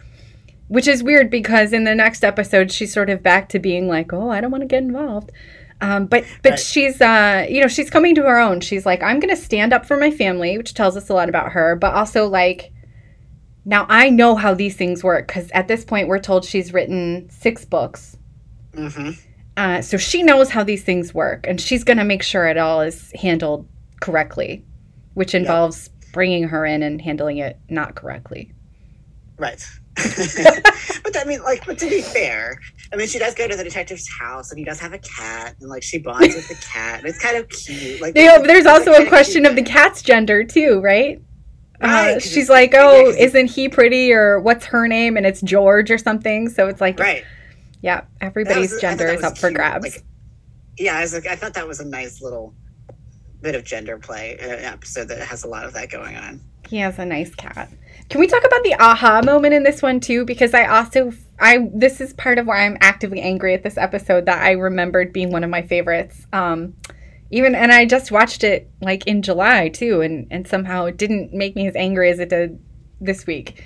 which 0.67 0.87
is 0.87 1.03
weird 1.03 1.29
because 1.29 1.71
in 1.73 1.83
the 1.83 1.95
next 1.95 2.23
episode, 2.23 2.71
she's 2.71 2.93
sort 2.93 3.09
of 3.09 3.21
back 3.23 3.49
to 3.49 3.59
being 3.59 3.87
like, 3.87 4.11
oh, 4.13 4.29
I 4.29 4.41
don't 4.41 4.51
want 4.51 4.61
to 4.63 4.67
get 4.67 4.83
involved. 4.83 5.31
Um, 5.79 6.07
but 6.07 6.23
but 6.41 6.53
Right. 6.53 6.59
she's 6.59 6.99
uh 7.01 7.45
you 7.47 7.61
know 7.61 7.67
she's 7.67 7.91
coming 7.91 8.15
to 8.15 8.23
her 8.23 8.39
own. 8.39 8.61
She's 8.61 8.83
like 8.83 9.03
I'm 9.03 9.19
gonna 9.19 9.35
stand 9.35 9.73
up 9.73 9.85
for 9.85 9.95
my 9.95 10.09
family, 10.09 10.57
which 10.57 10.73
tells 10.73 10.97
us 10.97 11.07
a 11.09 11.13
lot 11.13 11.29
about 11.29 11.51
her. 11.51 11.75
But 11.75 11.93
also 11.93 12.27
like 12.27 12.71
now 13.67 13.85
I 13.89 14.09
know 14.09 14.35
how 14.37 14.53
these 14.53 14.77
things 14.77 15.03
work 15.03 15.27
because 15.27 15.51
at 15.51 15.67
this 15.67 15.83
point 15.83 16.07
we're 16.07 16.19
told 16.19 16.45
she's 16.45 16.73
written 16.73 17.29
six 17.29 17.65
books. 17.65 18.15
Mhm. 18.73 19.19
Uh, 19.57 19.81
so 19.81 19.97
she 19.97 20.23
knows 20.23 20.49
how 20.49 20.63
these 20.63 20.83
things 20.83 21.13
work, 21.13 21.45
and 21.47 21.59
she's 21.59 21.83
gonna 21.83 22.05
make 22.05 22.23
sure 22.23 22.47
it 22.47 22.57
all 22.57 22.79
is 22.81 23.11
handled 23.21 23.67
correctly, 23.99 24.63
which 25.15 25.35
involves 25.35 25.89
bringing 26.13 26.43
her 26.47 26.65
in 26.65 26.81
and 26.81 27.01
handling 27.01 27.39
it 27.39 27.59
not 27.69 27.93
correctly. 27.95 28.53
Right. 29.37 29.63
but 31.03 31.17
I 31.17 31.23
mean, 31.25 31.41
like, 31.43 31.65
but 31.65 31.77
to 31.79 31.89
be 31.89 32.01
fair, 32.01 32.59
I 32.93 32.95
mean, 32.95 33.07
she 33.07 33.19
does 33.19 33.33
go 33.35 33.47
to 33.49 33.55
the 33.57 33.63
detective's 33.65 34.07
house, 34.07 34.51
and 34.51 34.59
he 34.59 34.63
does 34.63 34.79
have 34.79 34.93
a 34.93 34.99
cat, 34.99 35.55
and 35.59 35.69
like 35.69 35.83
she 35.83 35.97
bonds 35.97 36.35
with 36.35 36.47
the 36.47 36.55
cat, 36.55 36.99
and 36.99 37.07
it's 37.09 37.19
kind 37.19 37.35
of 37.35 37.49
cute. 37.49 37.99
Like, 37.99 38.13
There- 38.13 38.41
There's 38.43 38.65
like, 38.65 38.87
also 38.87 38.93
a 38.93 39.07
question 39.07 39.45
of 39.45 39.55
the 39.55 39.63
cat's 39.63 40.01
gender 40.01 40.43
too, 40.45 40.79
right? 40.79 41.19
Uh, 41.81 42.19
she's 42.19 42.49
like, 42.49 42.73
"Oh, 42.75 43.09
isn't 43.17 43.47
he 43.51 43.69
pretty?" 43.69 44.11
or 44.11 44.39
"What's 44.39 44.65
her 44.65 44.87
name?" 44.87 45.15
and 45.17 45.25
it's 45.25 45.41
George 45.41 45.91
or 45.91 45.97
something. 45.97 46.49
So 46.49 46.67
it's 46.67 46.81
like, 46.81 46.99
Right. 46.99 47.23
yeah, 47.81 48.01
everybody's 48.21 48.71
was- 48.71 48.81
gender 48.81 49.07
is 49.07 49.23
up 49.23 49.37
for 49.37 49.51
grabs. 49.51 49.83
Like, 49.83 50.03
yeah, 50.77 50.97
I 50.97 51.01
was 51.01 51.13
like, 51.13 51.27
I 51.27 51.35
thought 51.35 51.53
that 51.55 51.67
was 51.67 51.79
a 51.79 51.85
nice 51.85 52.21
little 52.21 52.53
bit 53.41 53.53
of 53.55 53.63
gender 53.63 53.97
play 53.99 54.37
an 54.41 54.65
episode 54.65 55.07
that 55.09 55.19
has 55.19 55.43
a 55.43 55.47
lot 55.47 55.65
of 55.65 55.73
that 55.73 55.89
going 55.91 56.15
on. 56.15 56.41
He 56.67 56.77
has 56.77 56.97
a 56.99 57.05
nice 57.05 57.33
cat. 57.35 57.69
Can 58.09 58.19
we 58.19 58.27
talk 58.27 58.43
about 58.43 58.63
the 58.63 58.75
aha 58.79 59.21
moment 59.23 59.53
in 59.53 59.63
this 59.63 59.81
one 59.81 59.99
too? 59.99 60.25
Because 60.25 60.53
I 60.53 60.65
also 60.65 61.11
I 61.39 61.69
this 61.73 62.01
is 62.01 62.13
part 62.13 62.39
of 62.39 62.47
why 62.47 62.65
I'm 62.65 62.77
actively 62.81 63.21
angry 63.21 63.53
at 63.53 63.63
this 63.63 63.77
episode 63.77 64.25
that 64.25 64.41
I 64.41 64.51
remembered 64.51 65.13
being 65.13 65.31
one 65.31 65.43
of 65.43 65.49
my 65.49 65.61
favorites. 65.61 66.25
Um 66.33 66.73
even 67.31 67.55
and 67.55 67.71
I 67.71 67.85
just 67.85 68.11
watched 68.11 68.43
it 68.43 68.69
like 68.81 69.05
in 69.07 69.21
July 69.21 69.69
too, 69.69 70.01
and 70.01 70.27
and 70.31 70.47
somehow 70.47 70.85
it 70.85 70.97
didn't 70.97 71.33
make 71.33 71.55
me 71.55 71.67
as 71.67 71.75
angry 71.75 72.09
as 72.09 72.19
it 72.19 72.29
did 72.29 72.59
this 73.01 73.25
week. 73.25 73.63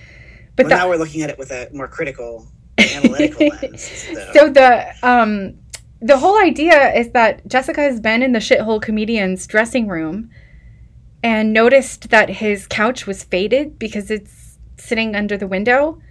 But 0.55 0.63
But 0.63 0.69
the, 0.69 0.75
now 0.75 0.89
we're 0.89 0.97
looking 0.97 1.21
at 1.21 1.29
it 1.29 1.37
with 1.37 1.51
a 1.51 1.69
more 1.71 1.87
critical, 1.87 2.47
analytical 2.77 3.47
lens. 3.61 3.83
So, 3.83 4.31
so 4.33 4.49
the 4.49 4.93
um 5.03 5.55
the 6.01 6.17
whole 6.17 6.41
idea 6.41 6.93
is 6.95 7.11
that 7.11 7.47
Jessica 7.47 7.81
has 7.81 7.99
been 7.99 8.23
in 8.23 8.31
the 8.31 8.39
shithole 8.39 8.81
comedian's 8.81 9.45
dressing 9.45 9.87
room 9.87 10.31
and 11.23 11.53
noticed 11.53 12.09
that 12.09 12.29
his 12.29 12.65
couch 12.65 13.05
was 13.05 13.23
faded 13.23 13.77
because 13.77 14.09
it's 14.09 14.57
sitting 14.77 15.15
under 15.15 15.37
the 15.37 15.47
window. 15.47 16.01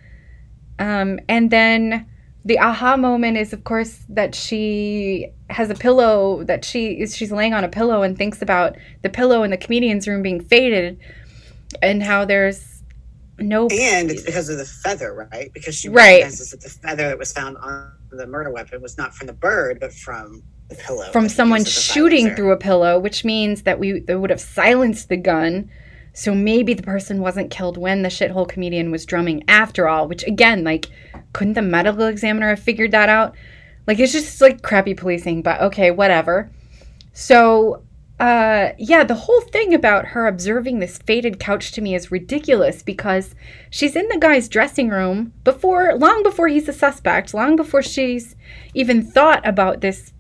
Um, 0.78 1.18
and 1.28 1.50
then 1.50 2.06
the 2.44 2.58
aha 2.58 2.96
moment 2.96 3.36
is 3.36 3.52
of 3.52 3.64
course 3.64 4.04
that 4.08 4.34
she 4.34 5.28
has 5.50 5.68
a 5.70 5.74
pillow 5.74 6.42
that 6.44 6.64
she 6.64 7.00
is 7.00 7.16
she's 7.16 7.32
laying 7.32 7.52
on 7.54 7.64
a 7.64 7.68
pillow 7.68 8.02
and 8.02 8.16
thinks 8.16 8.40
about 8.40 8.76
the 9.02 9.10
pillow 9.10 9.42
in 9.42 9.50
the 9.50 9.56
comedian's 9.56 10.08
room 10.08 10.22
being 10.22 10.40
faded 10.40 10.98
and 11.82 12.02
how 12.02 12.24
there's 12.24 12.82
no 13.38 13.68
and 13.68 14.10
it's 14.10 14.22
because 14.22 14.48
of 14.48 14.58
the 14.58 14.64
feather, 14.64 15.28
right? 15.32 15.50
Because 15.54 15.74
she 15.74 15.88
Right. 15.88 16.22
recognizes 16.22 16.50
that 16.50 16.60
the 16.60 16.68
feather 16.68 17.08
that 17.08 17.18
was 17.18 17.32
found 17.32 17.56
on 17.58 17.92
the 18.10 18.26
murder 18.26 18.50
weapon 18.50 18.82
was 18.82 18.98
not 18.98 19.14
from 19.14 19.26
the 19.28 19.32
bird, 19.32 19.78
but 19.80 19.92
from 19.92 20.42
the 20.68 20.76
pillow. 20.76 21.10
from 21.10 21.28
someone 21.28 21.64
shooting 21.64 22.34
through 22.34 22.52
a 22.52 22.56
pillow, 22.56 22.98
which 22.98 23.24
means 23.24 23.62
that 23.62 23.78
we 23.78 24.00
they 24.00 24.14
would 24.14 24.30
have 24.30 24.40
silenced 24.40 25.08
the 25.08 25.16
gun. 25.16 25.70
So 26.12 26.34
maybe 26.34 26.74
the 26.74 26.82
person 26.82 27.20
wasn't 27.20 27.50
killed 27.50 27.76
when 27.76 28.02
the 28.02 28.08
shithole 28.08 28.48
comedian 28.48 28.90
was 28.90 29.06
drumming 29.06 29.44
after 29.48 29.88
all, 29.88 30.08
which 30.08 30.24
again, 30.24 30.64
like, 30.64 30.86
couldn't 31.32 31.54
the 31.54 31.62
medical 31.62 32.06
examiner 32.06 32.48
have 32.48 32.60
figured 32.60 32.90
that 32.90 33.08
out? 33.08 33.34
Like, 33.86 33.98
it's 33.98 34.12
just 34.12 34.40
like 34.40 34.62
crappy 34.62 34.94
policing, 34.94 35.42
but 35.42 35.60
okay, 35.60 35.90
whatever. 35.90 36.50
So, 37.12 37.82
uh, 38.18 38.72
yeah, 38.76 39.02
the 39.02 39.14
whole 39.14 39.40
thing 39.40 39.72
about 39.72 40.08
her 40.08 40.26
observing 40.26 40.78
this 40.78 40.98
faded 40.98 41.40
couch 41.40 41.72
to 41.72 41.80
me 41.80 41.94
is 41.94 42.10
ridiculous 42.10 42.82
because 42.82 43.34
she's 43.70 43.96
in 43.96 44.08
the 44.08 44.18
guy's 44.18 44.48
dressing 44.48 44.90
room 44.90 45.32
before, 45.42 45.94
long 45.96 46.22
before 46.22 46.48
he's 46.48 46.68
a 46.68 46.72
suspect, 46.72 47.32
long 47.32 47.56
before 47.56 47.82
she's 47.82 48.36
even 48.74 49.02
thought 49.02 49.46
about 49.46 49.80
this 49.80 50.12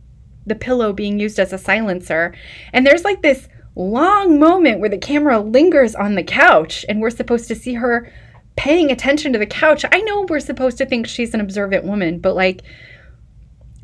the 0.46 0.54
pillow 0.54 0.92
being 0.92 1.20
used 1.20 1.38
as 1.38 1.52
a 1.52 1.58
silencer. 1.58 2.34
And 2.72 2.86
there's 2.86 3.04
like 3.04 3.20
this 3.20 3.48
long 3.76 4.38
moment 4.38 4.80
where 4.80 4.88
the 4.88 4.98
camera 4.98 5.40
lingers 5.40 5.94
on 5.94 6.14
the 6.14 6.22
couch 6.22 6.84
and 6.88 7.00
we're 7.00 7.10
supposed 7.10 7.48
to 7.48 7.54
see 7.54 7.74
her 7.74 8.12
paying 8.56 8.90
attention 8.90 9.32
to 9.32 9.38
the 9.38 9.46
couch. 9.46 9.84
I 9.90 10.00
know 10.00 10.26
we're 10.28 10.40
supposed 10.40 10.78
to 10.78 10.86
think 10.86 11.06
she's 11.06 11.34
an 11.34 11.40
observant 11.40 11.84
woman, 11.84 12.18
but 12.18 12.34
like 12.34 12.62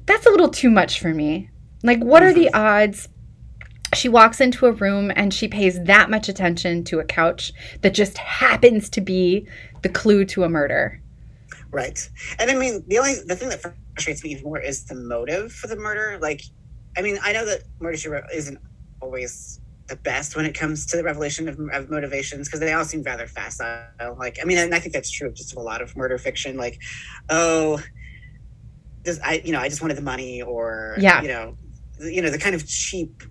that's 0.06 0.26
a 0.26 0.30
little 0.30 0.50
too 0.50 0.70
much 0.70 1.00
for 1.00 1.14
me. 1.14 1.50
Like 1.82 2.02
what 2.02 2.22
are 2.22 2.32
the 2.32 2.46
mm-hmm. 2.46 2.56
odds 2.56 3.08
she 3.94 4.08
walks 4.08 4.40
into 4.40 4.66
a 4.66 4.72
room 4.72 5.12
and 5.14 5.32
she 5.32 5.48
pays 5.48 5.82
that 5.84 6.10
much 6.10 6.28
attention 6.28 6.84
to 6.84 6.98
a 6.98 7.04
couch 7.04 7.52
that 7.82 7.94
just 7.94 8.18
happens 8.18 8.90
to 8.90 9.00
be 9.00 9.46
the 9.82 9.88
clue 9.88 10.24
to 10.26 10.44
a 10.44 10.48
murder? 10.48 11.00
Right. 11.70 12.08
And 12.38 12.50
I 12.50 12.54
mean, 12.54 12.84
the 12.88 12.98
only 12.98 13.14
the 13.24 13.36
thing 13.36 13.48
that 13.50 13.60
frustrates 13.60 14.24
me 14.24 14.30
even 14.30 14.44
more 14.44 14.60
is 14.60 14.84
the 14.84 14.94
motive 14.94 15.52
for 15.52 15.66
the 15.68 15.76
murder. 15.76 16.18
Like, 16.20 16.42
I 16.96 17.02
mean, 17.02 17.18
I 17.22 17.32
know 17.32 17.44
that 17.44 17.62
Murder 17.80 17.96
She 17.96 18.08
Wrote 18.08 18.24
isn't 18.32 18.58
always 19.00 19.60
the 19.88 19.96
best 19.96 20.36
when 20.36 20.44
it 20.44 20.54
comes 20.54 20.84
to 20.86 20.96
the 20.96 21.02
revelation 21.04 21.48
of, 21.48 21.58
of 21.72 21.90
motivations 21.90 22.48
because 22.48 22.60
they 22.60 22.72
all 22.72 22.84
seem 22.84 23.02
rather 23.02 23.26
facile. 23.26 23.84
Like, 24.18 24.38
I 24.42 24.44
mean, 24.44 24.58
and 24.58 24.74
I 24.74 24.80
think 24.80 24.92
that's 24.92 25.10
true 25.10 25.32
just 25.32 25.52
of 25.52 25.58
a 25.58 25.62
lot 25.62 25.80
of 25.80 25.96
murder 25.96 26.18
fiction. 26.18 26.56
Like, 26.56 26.80
oh, 27.30 27.80
this, 29.04 29.20
I, 29.22 29.40
you 29.44 29.52
know, 29.52 29.60
I 29.60 29.68
just 29.68 29.82
wanted 29.82 29.96
the 29.96 30.02
money, 30.02 30.42
or 30.42 30.96
Yeah. 30.98 31.22
you 31.22 31.28
know, 31.28 31.56
you 32.00 32.20
know, 32.20 32.30
the 32.30 32.38
kind 32.38 32.54
of 32.54 32.66
cheap 32.66 33.22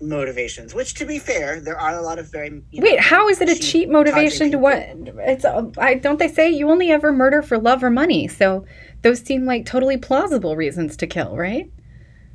motivations. 0.00 0.74
Which, 0.74 0.94
to 0.94 1.06
be 1.06 1.18
fair, 1.18 1.60
there 1.60 1.78
are 1.78 1.96
a 1.96 2.02
lot 2.02 2.18
of 2.18 2.30
very 2.30 2.48
you 2.70 2.80
know, 2.80 2.84
Wait, 2.84 3.00
how 3.00 3.28
is 3.28 3.40
it 3.40 3.48
a 3.48 3.54
cheap, 3.54 3.62
cheap 3.62 3.88
motivation 3.88 4.50
to 4.50 4.58
what? 4.58 4.78
It's 4.78 5.44
uh, 5.44 5.70
I 5.78 5.94
don't 5.94 6.18
they 6.18 6.28
say 6.28 6.50
you 6.50 6.70
only 6.70 6.90
ever 6.90 7.12
murder 7.12 7.42
for 7.42 7.58
love 7.58 7.82
or 7.82 7.90
money? 7.90 8.28
So 8.28 8.64
those 9.02 9.20
seem 9.20 9.46
like 9.46 9.64
totally 9.64 9.96
plausible 9.96 10.56
reasons 10.56 10.96
to 10.98 11.06
kill, 11.06 11.36
right? 11.36 11.70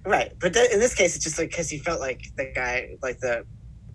Right, 0.06 0.34
but 0.40 0.54
th- 0.54 0.72
in 0.72 0.80
this 0.80 0.94
case, 0.94 1.16
it's 1.16 1.24
just 1.24 1.38
like 1.40 1.50
because 1.50 1.70
he 1.70 1.78
felt 1.78 2.00
like 2.02 2.24
the 2.36 2.52
guy, 2.54 2.98
like 3.02 3.20
the 3.20 3.46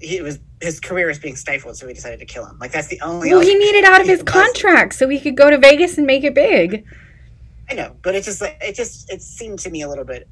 he 0.00 0.20
was 0.22 0.38
his 0.62 0.80
career 0.80 1.06
was 1.08 1.18
being 1.18 1.36
stifled, 1.36 1.76
so 1.76 1.86
he 1.86 1.92
decided 1.92 2.18
to 2.20 2.24
kill 2.24 2.46
him. 2.46 2.58
Like 2.58 2.72
that's 2.72 2.88
the 2.88 3.00
only. 3.02 3.30
Well, 3.30 3.40
he 3.40 3.54
needed 3.54 3.84
out 3.84 4.00
of 4.00 4.06
his 4.06 4.22
contract 4.22 4.94
so 4.94 5.08
he 5.08 5.20
could 5.20 5.36
go 5.36 5.50
to 5.50 5.58
Vegas 5.58 5.98
and 5.98 6.06
make 6.06 6.24
it 6.24 6.34
big. 6.34 6.84
I 7.70 7.74
know, 7.74 7.94
but 8.02 8.14
it 8.14 8.24
just 8.24 8.40
like 8.40 8.56
it 8.62 8.74
just 8.74 9.12
it 9.12 9.20
seemed 9.20 9.58
to 9.60 9.70
me 9.70 9.82
a 9.82 9.88
little 9.88 10.04
bit 10.04 10.26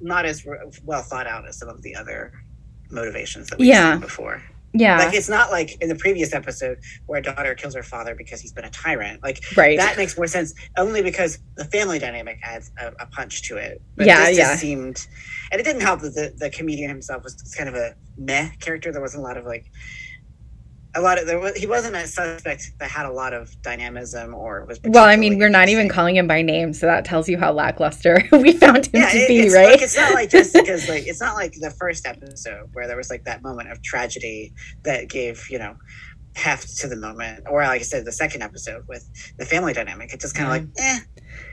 not 0.00 0.24
as 0.26 0.46
well 0.84 1.02
thought 1.02 1.26
out 1.26 1.48
as 1.48 1.58
some 1.58 1.68
of 1.68 1.82
the 1.82 1.96
other 1.96 2.32
motivations 2.90 3.48
that 3.48 3.58
we've 3.58 3.68
Yeah. 3.68 3.94
seen 3.94 4.00
before. 4.00 4.42
Yeah, 4.78 4.98
Like 4.98 5.14
it's 5.14 5.28
not 5.28 5.50
like 5.50 5.80
in 5.80 5.88
the 5.88 5.94
previous 5.94 6.34
episode 6.34 6.78
where 7.06 7.20
a 7.20 7.22
daughter 7.22 7.54
kills 7.54 7.74
her 7.74 7.82
father 7.82 8.14
because 8.14 8.40
he's 8.40 8.52
been 8.52 8.64
a 8.64 8.70
tyrant. 8.70 9.22
Like 9.22 9.42
right. 9.56 9.78
that 9.78 9.96
makes 9.96 10.16
more 10.16 10.26
sense 10.26 10.54
only 10.76 11.02
because 11.02 11.38
the 11.56 11.64
family 11.64 11.98
dynamic 11.98 12.38
adds 12.42 12.70
a, 12.78 12.88
a 13.00 13.06
punch 13.06 13.42
to 13.48 13.56
it. 13.56 13.80
Yeah, 13.98 14.26
this 14.26 14.38
yeah. 14.38 14.44
Just 14.50 14.60
seemed, 14.60 15.06
and 15.50 15.60
it 15.60 15.64
didn't 15.64 15.82
help 15.82 16.00
that 16.00 16.14
the, 16.14 16.34
the 16.36 16.50
comedian 16.50 16.88
himself 16.88 17.24
was 17.24 17.34
kind 17.56 17.68
of 17.68 17.74
a 17.74 17.94
meh 18.18 18.50
character. 18.60 18.92
There 18.92 19.00
wasn't 19.00 19.24
a 19.24 19.26
lot 19.26 19.36
of 19.36 19.44
like, 19.46 19.70
a 20.96 21.00
lot 21.00 21.18
of 21.20 21.26
there 21.26 21.38
was 21.38 21.54
he 21.56 21.66
wasn't 21.66 21.94
a 21.94 22.06
suspect 22.06 22.72
that 22.78 22.90
had 22.90 23.06
a 23.06 23.12
lot 23.12 23.32
of 23.34 23.54
dynamism 23.62 24.34
or 24.34 24.64
was. 24.64 24.80
well, 24.84 25.04
I 25.04 25.16
mean, 25.16 25.38
we're 25.38 25.48
not 25.50 25.68
even 25.68 25.88
calling 25.88 26.16
him 26.16 26.26
by 26.26 26.42
name, 26.42 26.72
so 26.72 26.86
that 26.86 27.04
tells 27.04 27.28
you 27.28 27.38
how 27.38 27.52
lackluster 27.52 28.22
we 28.32 28.52
found 28.52 28.86
him 28.86 28.92
Yeah, 29.02 29.10
to 29.10 29.18
it- 29.18 29.28
be, 29.28 29.38
it's 29.40 29.54
right? 29.54 29.70
like 29.72 29.82
it's 29.82 29.96
not 29.96 30.14
like 30.14 30.30
just 30.30 30.52
because 30.60 30.88
like 30.88 31.06
it's 31.06 31.20
not 31.20 31.34
like 31.36 31.52
the 31.60 31.70
first 31.70 32.06
episode 32.06 32.70
where 32.72 32.86
there 32.88 32.96
was 32.96 33.10
like 33.10 33.24
that 33.24 33.42
moment 33.42 33.70
of 33.70 33.82
tragedy 33.82 34.52
that 34.84 35.08
gave 35.08 35.46
you 35.50 35.58
know 35.58 35.76
heft 36.34 36.76
to 36.78 36.86
the 36.88 36.96
moment, 36.96 37.44
or 37.48 37.62
like 37.62 37.80
I 37.80 37.84
said, 37.84 38.04
the 38.04 38.12
second 38.12 38.42
episode 38.42 38.84
with 38.88 39.08
the 39.38 39.46
family 39.46 39.72
dynamic. 39.72 40.12
It's 40.12 40.22
just 40.22 40.34
kind 40.34 40.46
of 40.46 40.52
like 40.52 40.84
eh. 40.84 40.98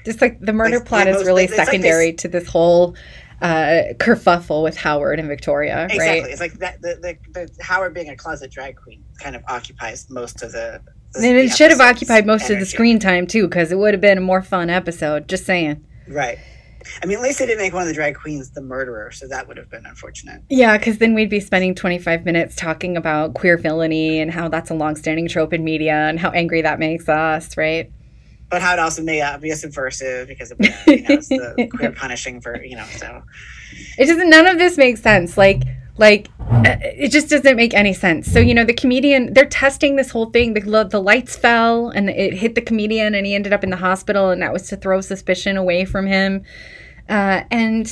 Just 0.05 0.19
like 0.21 0.39
the 0.41 0.51
murder 0.51 0.77
Like, 0.79 0.85
plot 0.85 1.05
yeah, 1.07 1.11
is 1.11 1.17
most- 1.19 1.25
really 1.27 1.43
it's 1.45 1.57
like 1.57 1.65
secondary 1.67 2.11
to 2.13 2.27
this 2.27 2.47
whole 2.47 2.95
uh, 3.43 3.93
kerfuffle 3.95 4.63
with 4.63 4.77
Howard 4.77 5.19
and 5.19 5.27
Victoria, 5.27 5.85
Exactly. 5.85 6.21
right? 6.21 6.31
It's 6.31 6.39
like 6.39 6.53
that. 6.53 6.81
The, 6.81 7.17
the, 7.33 7.51
the 7.57 7.63
Howard 7.63 7.93
being 7.93 8.09
a 8.09 8.15
closet 8.15 8.49
drag 8.49 8.77
queen 8.77 9.03
kind 9.19 9.35
of 9.35 9.43
occupies 9.47 10.09
most 10.09 10.41
of 10.41 10.53
the. 10.53 10.81
the 11.13 11.27
And 11.27 11.37
it 11.37 11.51
should 11.51 11.69
have 11.69 11.81
occupied 11.81 12.25
most 12.25 12.49
of 12.49 12.59
the 12.59 12.65
screen 12.65 12.99
time 12.99 13.27
too, 13.27 13.47
because 13.47 13.71
it 13.71 13.77
would 13.77 13.93
have 13.93 14.01
been 14.01 14.17
a 14.17 14.21
more 14.21 14.41
fun 14.41 14.69
episode. 14.69 15.27
Just 15.27 15.45
saying. 15.45 15.85
Right. 16.07 16.39
I 17.01 17.05
mean, 17.05 17.17
at 17.17 17.23
least 17.23 17.39
they 17.39 17.45
didn't 17.45 17.61
make 17.61 17.73
one 17.73 17.81
of 17.83 17.87
the 17.87 17.93
drag 17.93 18.15
queens 18.15 18.49
the 18.51 18.61
murderer, 18.61 19.11
so 19.11 19.27
that 19.27 19.47
would 19.47 19.57
have 19.57 19.69
been 19.69 19.85
unfortunate. 19.85 20.41
Yeah, 20.49 20.77
because 20.77 20.97
then 20.97 21.13
we'd 21.13 21.29
be 21.29 21.39
spending 21.39 21.75
25 21.75 22.25
minutes 22.25 22.55
talking 22.55 22.97
about 22.97 23.35
queer 23.35 23.57
villainy 23.57 24.19
and 24.19 24.31
how 24.31 24.49
that's 24.49 24.69
a 24.69 24.73
longstanding 24.73 25.27
trope 25.27 25.53
in 25.53 25.63
media 25.63 25.93
and 25.93 26.19
how 26.19 26.31
angry 26.31 26.61
that 26.61 26.79
makes 26.79 27.07
us, 27.07 27.55
right? 27.55 27.91
But 28.53 28.61
how 28.61 28.73
it 28.73 28.77
also 28.77 29.01
may 29.01 29.19
uh, 29.19 29.39
be 29.39 29.49
a 29.49 29.55
subversive 29.55 30.27
because 30.27 30.51
of 30.51 30.59
you 30.61 30.69
know, 30.69 31.15
it's 31.15 31.27
the 31.27 31.67
queer 31.75 31.91
punishing 31.91 32.39
for 32.39 32.63
you 32.63 32.75
know. 32.75 32.85
So 32.97 33.23
It 33.97 34.05
doesn't. 34.05 34.29
None 34.29 34.45
of 34.45 34.59
this 34.59 34.77
makes 34.77 35.01
sense. 35.01 35.39
Like, 35.39 35.63
like 35.97 36.27
it 36.63 37.09
just 37.09 37.31
doesn't 37.31 37.55
make 37.55 37.73
any 37.73 37.93
sense. 37.93 38.31
So 38.31 38.37
you 38.37 38.53
know, 38.53 38.63
the 38.63 38.75
comedian 38.75 39.33
they're 39.33 39.45
testing 39.45 39.95
this 39.95 40.11
whole 40.11 40.27
thing. 40.27 40.53
The 40.53 40.87
the 40.87 41.01
lights 41.01 41.35
fell 41.35 41.89
and 41.89 42.11
it 42.11 42.35
hit 42.35 42.53
the 42.53 42.61
comedian, 42.61 43.15
and 43.15 43.25
he 43.25 43.33
ended 43.33 43.53
up 43.53 43.63
in 43.63 43.71
the 43.71 43.77
hospital, 43.77 44.29
and 44.29 44.39
that 44.43 44.53
was 44.53 44.67
to 44.67 44.77
throw 44.77 45.01
suspicion 45.01 45.57
away 45.57 45.83
from 45.83 46.05
him. 46.05 46.43
Uh, 47.09 47.45
and 47.49 47.91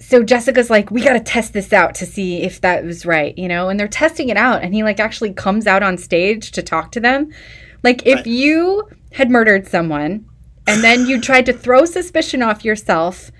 so 0.00 0.24
Jessica's 0.24 0.68
like, 0.68 0.90
we 0.90 1.00
got 1.00 1.12
to 1.12 1.20
test 1.20 1.52
this 1.52 1.72
out 1.72 1.94
to 1.94 2.06
see 2.06 2.42
if 2.42 2.60
that 2.62 2.84
was 2.84 3.06
right, 3.06 3.38
you 3.38 3.46
know. 3.46 3.68
And 3.68 3.78
they're 3.78 3.86
testing 3.86 4.30
it 4.30 4.36
out, 4.36 4.64
and 4.64 4.74
he 4.74 4.82
like 4.82 4.98
actually 4.98 5.32
comes 5.32 5.64
out 5.68 5.84
on 5.84 5.96
stage 5.96 6.50
to 6.50 6.60
talk 6.60 6.90
to 6.90 6.98
them. 6.98 7.30
Like, 7.86 8.04
if 8.04 8.16
Right. 8.16 8.26
you 8.26 8.88
had 9.12 9.30
murdered 9.30 9.68
someone, 9.68 10.24
and 10.66 10.82
then 10.82 11.06
you 11.06 11.20
tried 11.20 11.46
to 11.46 11.52
throw 11.52 11.84
suspicion 11.84 12.42
off 12.42 12.64
yourself 12.64 13.30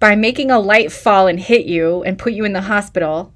by 0.00 0.16
making 0.16 0.50
a 0.50 0.58
light 0.58 0.90
fall 0.90 1.28
and 1.28 1.38
hit 1.38 1.66
you 1.66 2.02
and 2.02 2.18
put 2.18 2.32
you 2.32 2.44
in 2.44 2.54
the 2.54 2.62
hospital, 2.62 3.32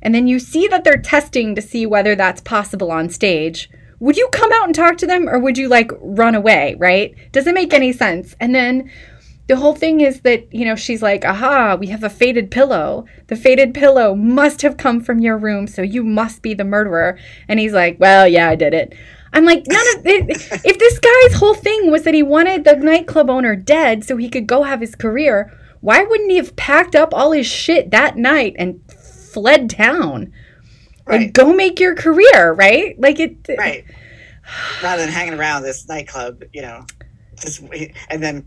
and 0.00 0.14
then 0.14 0.26
you 0.26 0.38
see 0.38 0.66
that 0.68 0.82
they're 0.82 0.96
testing 0.96 1.54
to 1.54 1.60
see 1.60 1.84
whether 1.84 2.14
that's 2.14 2.40
possible 2.40 2.90
on 2.90 3.10
stage, 3.10 3.68
would 4.00 4.16
you 4.16 4.30
come 4.32 4.50
out 4.50 4.64
and 4.64 4.74
talk 4.74 4.96
to 4.96 5.06
them 5.06 5.28
or 5.28 5.38
would 5.38 5.58
you 5.58 5.68
like 5.68 5.90
run 6.00 6.34
away, 6.34 6.74
right? 6.78 7.14
Doesn't 7.30 7.52
make 7.52 7.74
any 7.74 7.92
sense. 7.92 8.34
And 8.40 8.54
then 8.54 8.90
the 9.46 9.56
whole 9.56 9.74
thing 9.74 10.00
is 10.00 10.22
that, 10.22 10.50
you 10.54 10.64
know, 10.64 10.76
she's 10.76 11.02
like, 11.02 11.26
aha, 11.26 11.74
we 11.74 11.88
have 11.88 12.02
a 12.02 12.08
faded 12.08 12.50
pillow. 12.50 13.04
The 13.26 13.36
faded 13.36 13.74
pillow 13.74 14.14
must 14.14 14.62
have 14.62 14.78
come 14.78 15.02
from 15.02 15.18
your 15.18 15.36
room, 15.36 15.66
so 15.66 15.82
you 15.82 16.02
must 16.02 16.40
be 16.40 16.54
the 16.54 16.64
murderer. 16.64 17.18
And 17.46 17.60
he's 17.60 17.74
like, 17.74 18.00
well, 18.00 18.26
yeah, 18.26 18.48
I 18.48 18.54
did 18.54 18.72
it. 18.72 18.94
I'm 19.32 19.44
like, 19.44 19.64
none 19.66 19.86
of 19.98 20.06
it. 20.06 20.30
If 20.64 20.78
this 20.78 20.98
guy's 20.98 21.38
whole 21.38 21.54
thing 21.54 21.90
was 21.90 22.02
that 22.04 22.14
he 22.14 22.22
wanted 22.22 22.64
the 22.64 22.76
nightclub 22.76 23.28
owner 23.30 23.54
dead 23.56 24.04
so 24.04 24.16
he 24.16 24.28
could 24.28 24.46
go 24.46 24.62
have 24.62 24.80
his 24.80 24.94
career, 24.94 25.52
why 25.80 26.02
wouldn't 26.02 26.30
he 26.30 26.36
have 26.38 26.56
packed 26.56 26.94
up 26.96 27.12
all 27.14 27.32
his 27.32 27.46
shit 27.46 27.90
that 27.90 28.16
night 28.16 28.54
and 28.58 28.80
fled 28.92 29.70
town? 29.70 30.32
right, 31.06 31.22
And 31.22 31.32
go 31.34 31.52
make 31.52 31.78
your 31.78 31.94
career, 31.94 32.52
right? 32.52 32.98
Like 32.98 33.20
it. 33.20 33.36
right. 33.58 33.84
Rather 34.82 35.02
than 35.02 35.12
hanging 35.12 35.34
around 35.34 35.62
this 35.62 35.86
nightclub, 35.88 36.42
you 36.54 36.62
know, 36.62 36.84
just 37.38 37.60
wait- 37.62 37.94
and 38.08 38.22
then 38.22 38.46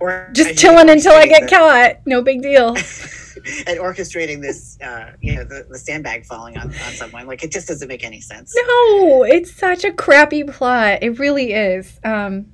or 0.00 0.30
Just 0.32 0.56
chilling 0.58 0.88
until 0.88 1.12
I 1.12 1.26
get 1.26 1.48
caught. 1.50 1.96
No 2.06 2.22
big 2.22 2.40
deal. 2.42 2.74
and 3.66 3.78
orchestrating 3.78 4.40
this, 4.40 4.78
uh, 4.80 5.12
you 5.20 5.34
know, 5.34 5.44
the, 5.44 5.66
the 5.68 5.78
sandbag 5.78 6.24
falling 6.24 6.56
on, 6.56 6.68
on 6.68 6.92
someone. 6.92 7.26
Like 7.26 7.42
it 7.42 7.50
just 7.52 7.68
doesn't 7.68 7.88
make 7.88 8.04
any 8.04 8.20
sense. 8.20 8.54
No, 8.56 9.22
it's 9.24 9.52
such 9.54 9.84
a 9.84 9.92
crappy 9.92 10.44
plot. 10.44 11.02
It 11.02 11.18
really 11.18 11.52
is. 11.52 11.98
Um, 12.04 12.46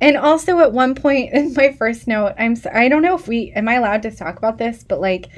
and 0.00 0.16
also 0.16 0.60
at 0.60 0.72
one 0.72 0.94
point 0.94 1.32
in 1.34 1.54
my 1.54 1.72
first 1.72 2.06
note, 2.06 2.34
I'm 2.38 2.56
so, 2.56 2.70
I 2.72 2.88
don't 2.88 3.02
know 3.02 3.14
if 3.14 3.28
we 3.28 3.52
am 3.54 3.68
I 3.68 3.74
allowed 3.74 4.02
to 4.02 4.10
talk 4.10 4.38
about 4.38 4.58
this, 4.58 4.84
but 4.84 5.00
like 5.00 5.28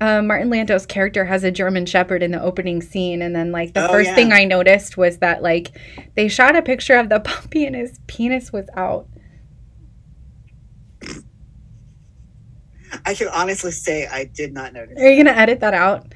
uh, 0.00 0.20
Martin 0.20 0.50
Landau's 0.50 0.84
character 0.84 1.24
has 1.24 1.42
a 1.42 1.50
German 1.50 1.86
Shepherd 1.86 2.22
in 2.22 2.30
the 2.30 2.42
opening 2.42 2.82
scene, 2.82 3.22
and 3.22 3.34
then 3.34 3.50
like 3.50 3.72
the 3.72 3.88
Oh, 3.88 3.92
first 3.92 4.08
yeah. 4.10 4.14
thing 4.14 4.32
I 4.32 4.44
noticed 4.44 4.98
was 4.98 5.18
that 5.18 5.42
like 5.42 5.70
they 6.16 6.28
shot 6.28 6.54
a 6.54 6.60
picture 6.62 6.96
of 6.96 7.08
the 7.08 7.20
puppy 7.24 7.64
and 7.64 7.74
his 7.74 7.98
penis 8.06 8.52
was 8.52 8.68
out. 8.76 9.08
I 13.04 13.14
can 13.14 13.28
honestly 13.28 13.70
say 13.72 14.06
I 14.06 14.24
did 14.24 14.52
not 14.52 14.72
notice. 14.72 14.98
Are 15.00 15.08
you 15.10 15.22
gonna 15.24 15.36
edit 15.36 15.60
that 15.60 15.74
out? 15.74 16.12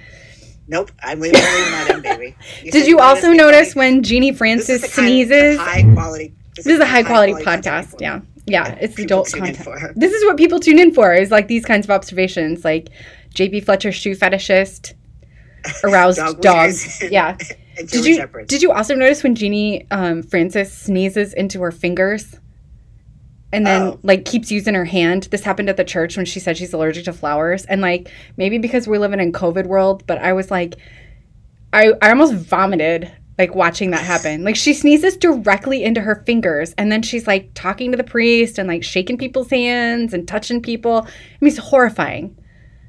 Nope, 0.68 0.92
I'm 1.02 1.18
leaving, 1.18 1.40
that 1.40 1.90
in, 1.94 2.00
baby. 2.02 2.36
Did 2.70 2.86
you 2.86 3.00
also 3.00 3.32
notice 3.32 3.74
funny. 3.74 3.94
when 3.94 4.02
Genie 4.04 4.30
This 4.30 4.36
is 4.36 4.38
Francis 4.38 4.92
sneezes? 4.94 5.58
high 5.58 5.82
quality. 5.94 6.32
This 6.54 6.66
is 6.66 6.78
a 6.78 6.86
high 6.86 7.02
quality 7.02 7.32
content 7.42 7.88
podcast. 7.88 8.00
Yeah. 8.00 8.20
Yeah. 8.46 8.76
It's 8.80 8.96
adult 8.96 9.32
content. 9.32 9.58
This 9.96 10.12
is 10.12 10.24
what 10.24 10.36
people 10.36 10.60
tune 10.60 10.78
in 10.78 10.94
for 10.94 11.12
is 11.12 11.32
like 11.32 11.48
these 11.48 11.64
kinds 11.64 11.86
of 11.86 11.90
observations, 11.90 12.64
like 12.64 12.88
JB 13.34 13.64
Fletcher 13.64 13.90
shoe 13.90 14.14
fetishist, 14.14 14.94
aroused 15.84 16.18
Dog 16.18 16.40
dogs. 16.40 16.98
winners. 17.00 17.02
Yeah. 17.12 17.36
And 17.76 17.88
Did 17.88 18.04
you 18.04 18.14
Shepherds. 18.16 18.48
did 18.48 18.62
you 18.62 18.70
also 18.70 18.94
notice 18.94 19.24
when 19.24 19.34
Genie 19.34 19.86
um, 19.90 20.22
Francis 20.22 20.72
sneezes 20.72 21.34
into 21.34 21.60
her 21.62 21.72
fingers? 21.72 22.36
And 23.52 23.66
then 23.66 23.82
Oh. 23.82 24.00
like 24.04 24.24
keeps 24.24 24.50
using 24.52 24.74
her 24.74 24.84
hand. 24.84 25.24
This 25.30 25.42
happened 25.42 25.68
at 25.68 25.76
the 25.76 25.84
church 25.84 26.16
when 26.16 26.26
she 26.26 26.38
said 26.38 26.56
she's 26.56 26.72
allergic 26.72 27.04
to 27.06 27.12
flowers. 27.12 27.64
And 27.66 27.80
like 27.80 28.08
maybe 28.36 28.58
because 28.58 28.86
we're 28.86 29.00
living 29.00 29.20
in 29.20 29.32
COVID 29.32 29.66
world, 29.66 30.06
but 30.06 30.18
I 30.18 30.32
was 30.32 30.50
like 30.50 30.74
I 31.72 31.92
I 32.00 32.10
almost 32.10 32.34
vomited 32.34 33.10
like 33.38 33.54
watching 33.54 33.90
that 33.90 34.04
happen. 34.04 34.44
Like 34.44 34.54
she 34.56 34.74
sneezes 34.74 35.16
directly 35.16 35.82
into 35.82 36.00
her 36.02 36.22
fingers 36.26 36.74
and 36.78 36.92
then 36.92 37.02
she's 37.02 37.26
like 37.26 37.50
talking 37.54 37.90
to 37.90 37.96
the 37.96 38.04
priest 38.04 38.58
and 38.58 38.68
like 38.68 38.84
shaking 38.84 39.16
people's 39.18 39.50
hands 39.50 40.12
and 40.14 40.28
touching 40.28 40.62
people. 40.62 41.06
I 41.06 41.10
mean 41.40 41.48
it's 41.50 41.58
horrifying. 41.58 42.36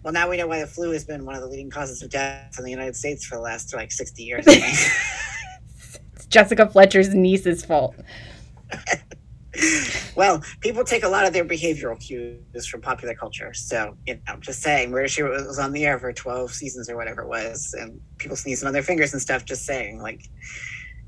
Well, 0.03 0.13
now 0.13 0.29
we 0.29 0.37
know 0.37 0.47
why 0.47 0.59
the 0.59 0.67
flu 0.67 0.91
has 0.91 1.05
been 1.05 1.25
one 1.25 1.35
of 1.35 1.41
the 1.41 1.47
leading 1.47 1.69
causes 1.69 2.01
of 2.01 2.09
death 2.09 2.55
in 2.57 2.63
the 2.65 2.71
United 2.71 2.95
States 2.95 3.23
for 3.25 3.35
the 3.35 3.41
last 3.41 3.73
like 3.73 3.91
60 3.91 4.23
years. 4.23 4.45
It's 6.15 6.25
Jessica 6.27 6.67
Fletcher's 6.67 7.13
niece's 7.13 7.63
fault. 7.65 7.95
well, 10.15 10.41
people 10.61 10.83
take 10.83 11.03
a 11.03 11.09
lot 11.09 11.25
of 11.25 11.33
their 11.33 11.43
behavioral 11.45 11.99
cues 11.99 12.65
from 12.67 12.81
popular 12.81 13.13
culture. 13.15 13.53
So, 13.53 13.97
you 14.05 14.19
know, 14.27 14.37
just 14.39 14.61
saying, 14.61 14.91
Murder 14.91 15.07
She 15.07 15.23
was 15.23 15.59
on 15.59 15.73
the 15.73 15.85
air 15.85 15.99
for 15.99 16.13
12 16.13 16.53
seasons 16.53 16.89
or 16.89 16.95
whatever 16.95 17.21
it 17.23 17.27
was, 17.27 17.75
and 17.77 17.99
people 18.17 18.37
sneezing 18.37 18.67
on 18.67 18.73
their 18.73 18.83
fingers 18.83 19.13
and 19.13 19.21
stuff, 19.21 19.43
just 19.45 19.65
saying, 19.65 20.01
like, 20.01 20.29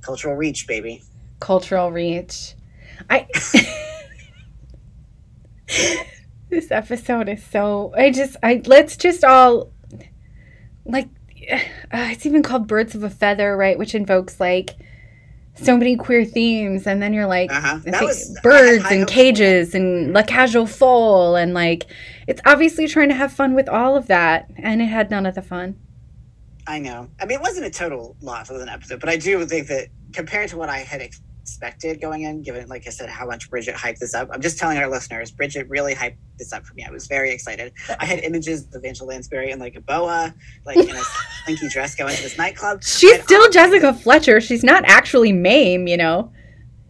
cultural 0.01 0.35
reach, 0.35 0.67
baby. 0.67 1.01
cultural 1.39 1.91
reach. 1.91 2.55
I 3.09 3.27
this 6.49 6.69
episode 6.71 7.29
is 7.29 7.43
so 7.43 7.93
I 7.97 8.11
just 8.11 8.35
I 8.43 8.61
let's 8.65 8.95
just 8.97 9.23
all 9.23 9.71
like 10.85 11.09
uh, 11.51 11.59
it's 12.11 12.25
even 12.25 12.43
called 12.43 12.67
Birds 12.67 12.95
of 12.95 13.03
a 13.03 13.09
Feather, 13.09 13.57
right? 13.57 13.77
Which 13.77 13.95
invokes 13.95 14.39
like 14.39 14.71
so 15.55 15.77
many 15.77 15.95
queer 15.95 16.25
themes, 16.25 16.87
and 16.87 17.01
then 17.01 17.13
you're 17.13 17.27
like 17.27 17.51
Uh-huh. 17.51 17.75
I 17.75 17.77
That 17.77 17.99
think 17.99 18.01
was- 18.01 18.37
I 18.37 18.41
birds 18.41 18.85
and 18.89 19.07
cages 19.07 19.75
and 19.75 20.13
La 20.13 20.23
Cage 20.23 20.55
aux 20.55 20.65
Folles, 20.65 21.35
and 21.37 21.53
like 21.53 21.85
it's 22.27 22.41
obviously 22.45 22.87
trying 22.87 23.09
to 23.09 23.15
have 23.15 23.31
fun 23.31 23.53
with 23.53 23.69
all 23.69 23.95
of 23.95 24.07
that, 24.07 24.47
and 24.57 24.81
it 24.81 24.85
had 24.85 25.11
none 25.11 25.25
of 25.25 25.35
the 25.35 25.41
fun. 25.41 25.75
I 26.65 26.79
know. 26.79 27.09
I 27.19 27.25
mean, 27.25 27.37
it 27.39 27.41
wasn't 27.41 27.65
a 27.65 27.69
total 27.69 28.15
loss 28.21 28.49
of 28.49 28.61
an 28.61 28.69
episode, 28.69 28.99
but 29.01 29.09
I 29.09 29.17
do 29.17 29.45
think 29.45 29.67
that 29.67 29.89
compared 30.13 30.49
to 30.49 30.57
what 30.57 30.69
I 30.69 30.79
had 30.79 31.01
expected 31.01 31.29
going 32.01 32.23
in, 32.23 32.41
given, 32.41 32.67
like 32.69 32.87
I 32.87 32.89
said, 32.89 33.09
how 33.09 33.25
much 33.25 33.49
Bridget 33.49 33.75
hyped 33.75 33.99
this 33.99 34.13
up, 34.13 34.29
I'm 34.31 34.41
just 34.41 34.57
telling 34.57 34.77
our 34.77 34.89
listeners, 34.89 35.31
Bridget 35.31 35.67
really 35.69 35.93
hyped 35.93 36.17
this 36.37 36.53
up 36.53 36.65
for 36.65 36.73
me. 36.73 36.85
I 36.87 36.91
was 36.91 37.07
very 37.07 37.31
excited. 37.31 37.73
I 37.99 38.05
had 38.05 38.19
images 38.19 38.67
of 38.73 38.83
Angela 38.85 39.09
Lansbury 39.09 39.51
in 39.51 39.59
like 39.59 39.75
a 39.75 39.81
boa, 39.81 40.33
like 40.65 40.77
in 40.77 40.89
a 40.95 41.01
slinky 41.45 41.69
dress 41.69 41.95
going 41.95 42.15
to 42.15 42.21
this 42.23 42.37
nightclub. 42.37 42.83
She's 42.83 43.13
And 43.15 43.23
still 43.23 43.41
all- 43.43 43.49
Jessica 43.49 43.93
Fletcher. 43.93 44.41
She's 44.41 44.63
not 44.63 44.83
actually 44.85 45.31
Mame, 45.31 45.87
you 45.87 45.97
know. 45.97 46.31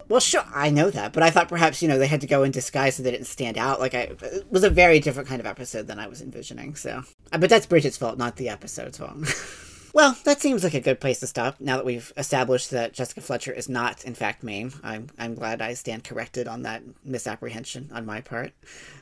Well, 0.09 0.19
sure, 0.19 0.43
I 0.53 0.69
know 0.69 0.91
that, 0.91 1.13
but 1.13 1.23
I 1.23 1.31
thought 1.31 1.47
perhaps 1.47 1.81
you 1.81 1.87
know 1.87 1.97
they 1.97 2.07
had 2.07 2.21
to 2.21 2.27
go 2.27 2.43
in 2.43 2.51
disguise 2.51 2.95
so 2.97 3.03
they 3.03 3.09
didn't 3.11 3.25
stand 3.25 3.57
out. 3.57 3.79
Like 3.79 3.95
I, 3.95 4.01
it 4.21 4.45
was 4.51 4.63
a 4.63 4.69
very 4.69 4.99
different 4.99 5.27
kind 5.27 5.39
of 5.39 5.47
episode 5.47 5.87
than 5.87 5.97
I 5.97 6.07
was 6.07 6.21
envisioning. 6.21 6.75
So, 6.75 7.01
but 7.31 7.49
that's 7.49 7.65
Bridget's 7.65 7.97
fault, 7.97 8.17
not 8.17 8.35
the 8.35 8.49
episode's 8.49 8.97
fault. 8.99 9.15
well, 9.93 10.17
that 10.23 10.41
seems 10.41 10.63
like 10.63 10.73
a 10.73 10.81
good 10.81 10.99
place 10.99 11.19
to 11.19 11.27
stop. 11.27 11.61
Now 11.61 11.77
that 11.77 11.85
we've 11.85 12.11
established 12.17 12.71
that 12.71 12.93
Jessica 12.93 13.21
Fletcher 13.21 13.51
is 13.53 13.69
not, 13.69 14.03
in 14.03 14.15
fact, 14.15 14.43
Mame, 14.43 14.73
I'm 14.83 15.07
I'm 15.19 15.35
glad 15.35 15.61
I 15.61 15.75
stand 15.75 16.03
corrected 16.03 16.47
on 16.47 16.63
that 16.63 16.81
misapprehension 17.05 17.89
on 17.93 18.05
my 18.05 18.19
part. 18.19 18.53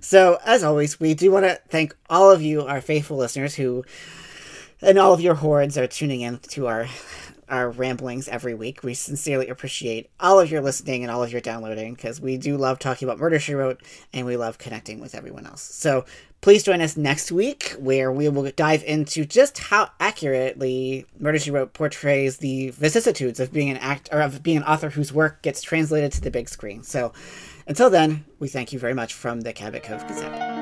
So, 0.01 0.37
as 0.45 0.63
always, 0.63 0.99
we 0.99 1.13
do 1.13 1.31
want 1.31 1.45
to 1.45 1.59
thank 1.69 1.95
all 2.09 2.29
of 2.29 2.41
you, 2.41 2.63
our 2.63 2.81
faithful 2.81 3.15
listeners, 3.15 3.55
who 3.55 3.85
and 4.81 4.99
all 4.99 5.13
of 5.13 5.21
your 5.21 5.35
hordes 5.35 5.77
are 5.77 5.87
tuning 5.87 6.21
in 6.21 6.39
to 6.39 6.67
our 6.67 6.87
our 7.51 7.69
ramblings 7.69 8.27
every 8.27 8.53
week. 8.53 8.81
We 8.83 8.93
sincerely 8.93 9.49
appreciate 9.49 10.09
all 10.19 10.39
of 10.39 10.49
your 10.49 10.61
listening 10.61 11.03
and 11.03 11.11
all 11.11 11.21
of 11.21 11.31
your 11.31 11.41
downloading 11.41 11.93
because 11.93 12.21
we 12.21 12.37
do 12.37 12.57
love 12.57 12.79
talking 12.79 13.07
about 13.07 13.19
Murder 13.19 13.39
She 13.39 13.53
Wrote 13.53 13.81
and 14.13 14.25
we 14.25 14.37
love 14.37 14.57
connecting 14.57 14.99
with 14.99 15.13
everyone 15.13 15.45
else. 15.45 15.61
So 15.61 16.05
please 16.39 16.63
join 16.63 16.81
us 16.81 16.97
next 16.97 17.31
week 17.31 17.75
where 17.77 18.11
we 18.11 18.29
will 18.29 18.49
dive 18.55 18.83
into 18.83 19.25
just 19.25 19.59
how 19.59 19.89
accurately 19.99 21.05
Murder 21.19 21.39
She 21.39 21.51
Wrote 21.51 21.73
portrays 21.73 22.37
the 22.37 22.69
vicissitudes 22.69 23.39
of 23.39 23.51
being 23.51 23.69
an 23.69 23.77
act 23.77 24.09
or 24.11 24.21
of 24.21 24.41
being 24.41 24.57
an 24.57 24.63
author 24.63 24.89
whose 24.89 25.13
work 25.13 25.41
gets 25.41 25.61
translated 25.61 26.13
to 26.13 26.21
the 26.21 26.31
big 26.31 26.47
screen. 26.47 26.83
So 26.83 27.11
until 27.67 27.89
then, 27.89 28.25
we 28.39 28.47
thank 28.47 28.73
you 28.73 28.79
very 28.79 28.93
much 28.93 29.13
from 29.13 29.41
the 29.41 29.53
Cabot 29.53 29.83
Cove 29.83 30.07
Gazette. 30.07 30.60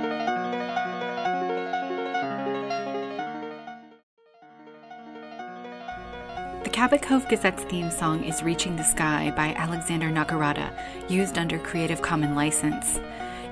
The 6.64 6.70
Cabot 6.70 7.02
Cove 7.02 7.26
Gazette's 7.30 7.64
theme 7.64 7.90
song 7.90 8.26
is 8.26 8.44
Reaching 8.44 8.76
the 8.76 8.84
Sky 8.84 9.32
by 9.34 9.54
Alexander 9.54 10.10
Nakarada, 10.10 10.70
used 11.08 11.38
under 11.38 11.58
Creative 11.58 12.02
Commons 12.02 12.36
license. 12.36 13.00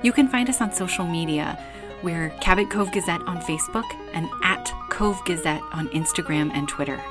You 0.02 0.12
can 0.12 0.28
find 0.28 0.50
us 0.50 0.60
on 0.60 0.72
social 0.72 1.06
media. 1.06 1.58
We're 2.02 2.28
Cabot 2.42 2.68
Cove 2.68 2.92
Gazette 2.92 3.22
on 3.22 3.40
Facebook 3.40 3.86
and 4.12 4.28
at 4.44 4.70
Cove 4.90 5.18
Gazette 5.24 5.62
on 5.72 5.88
Instagram 5.88 6.52
and 6.52 6.68
Twitter. 6.68 7.02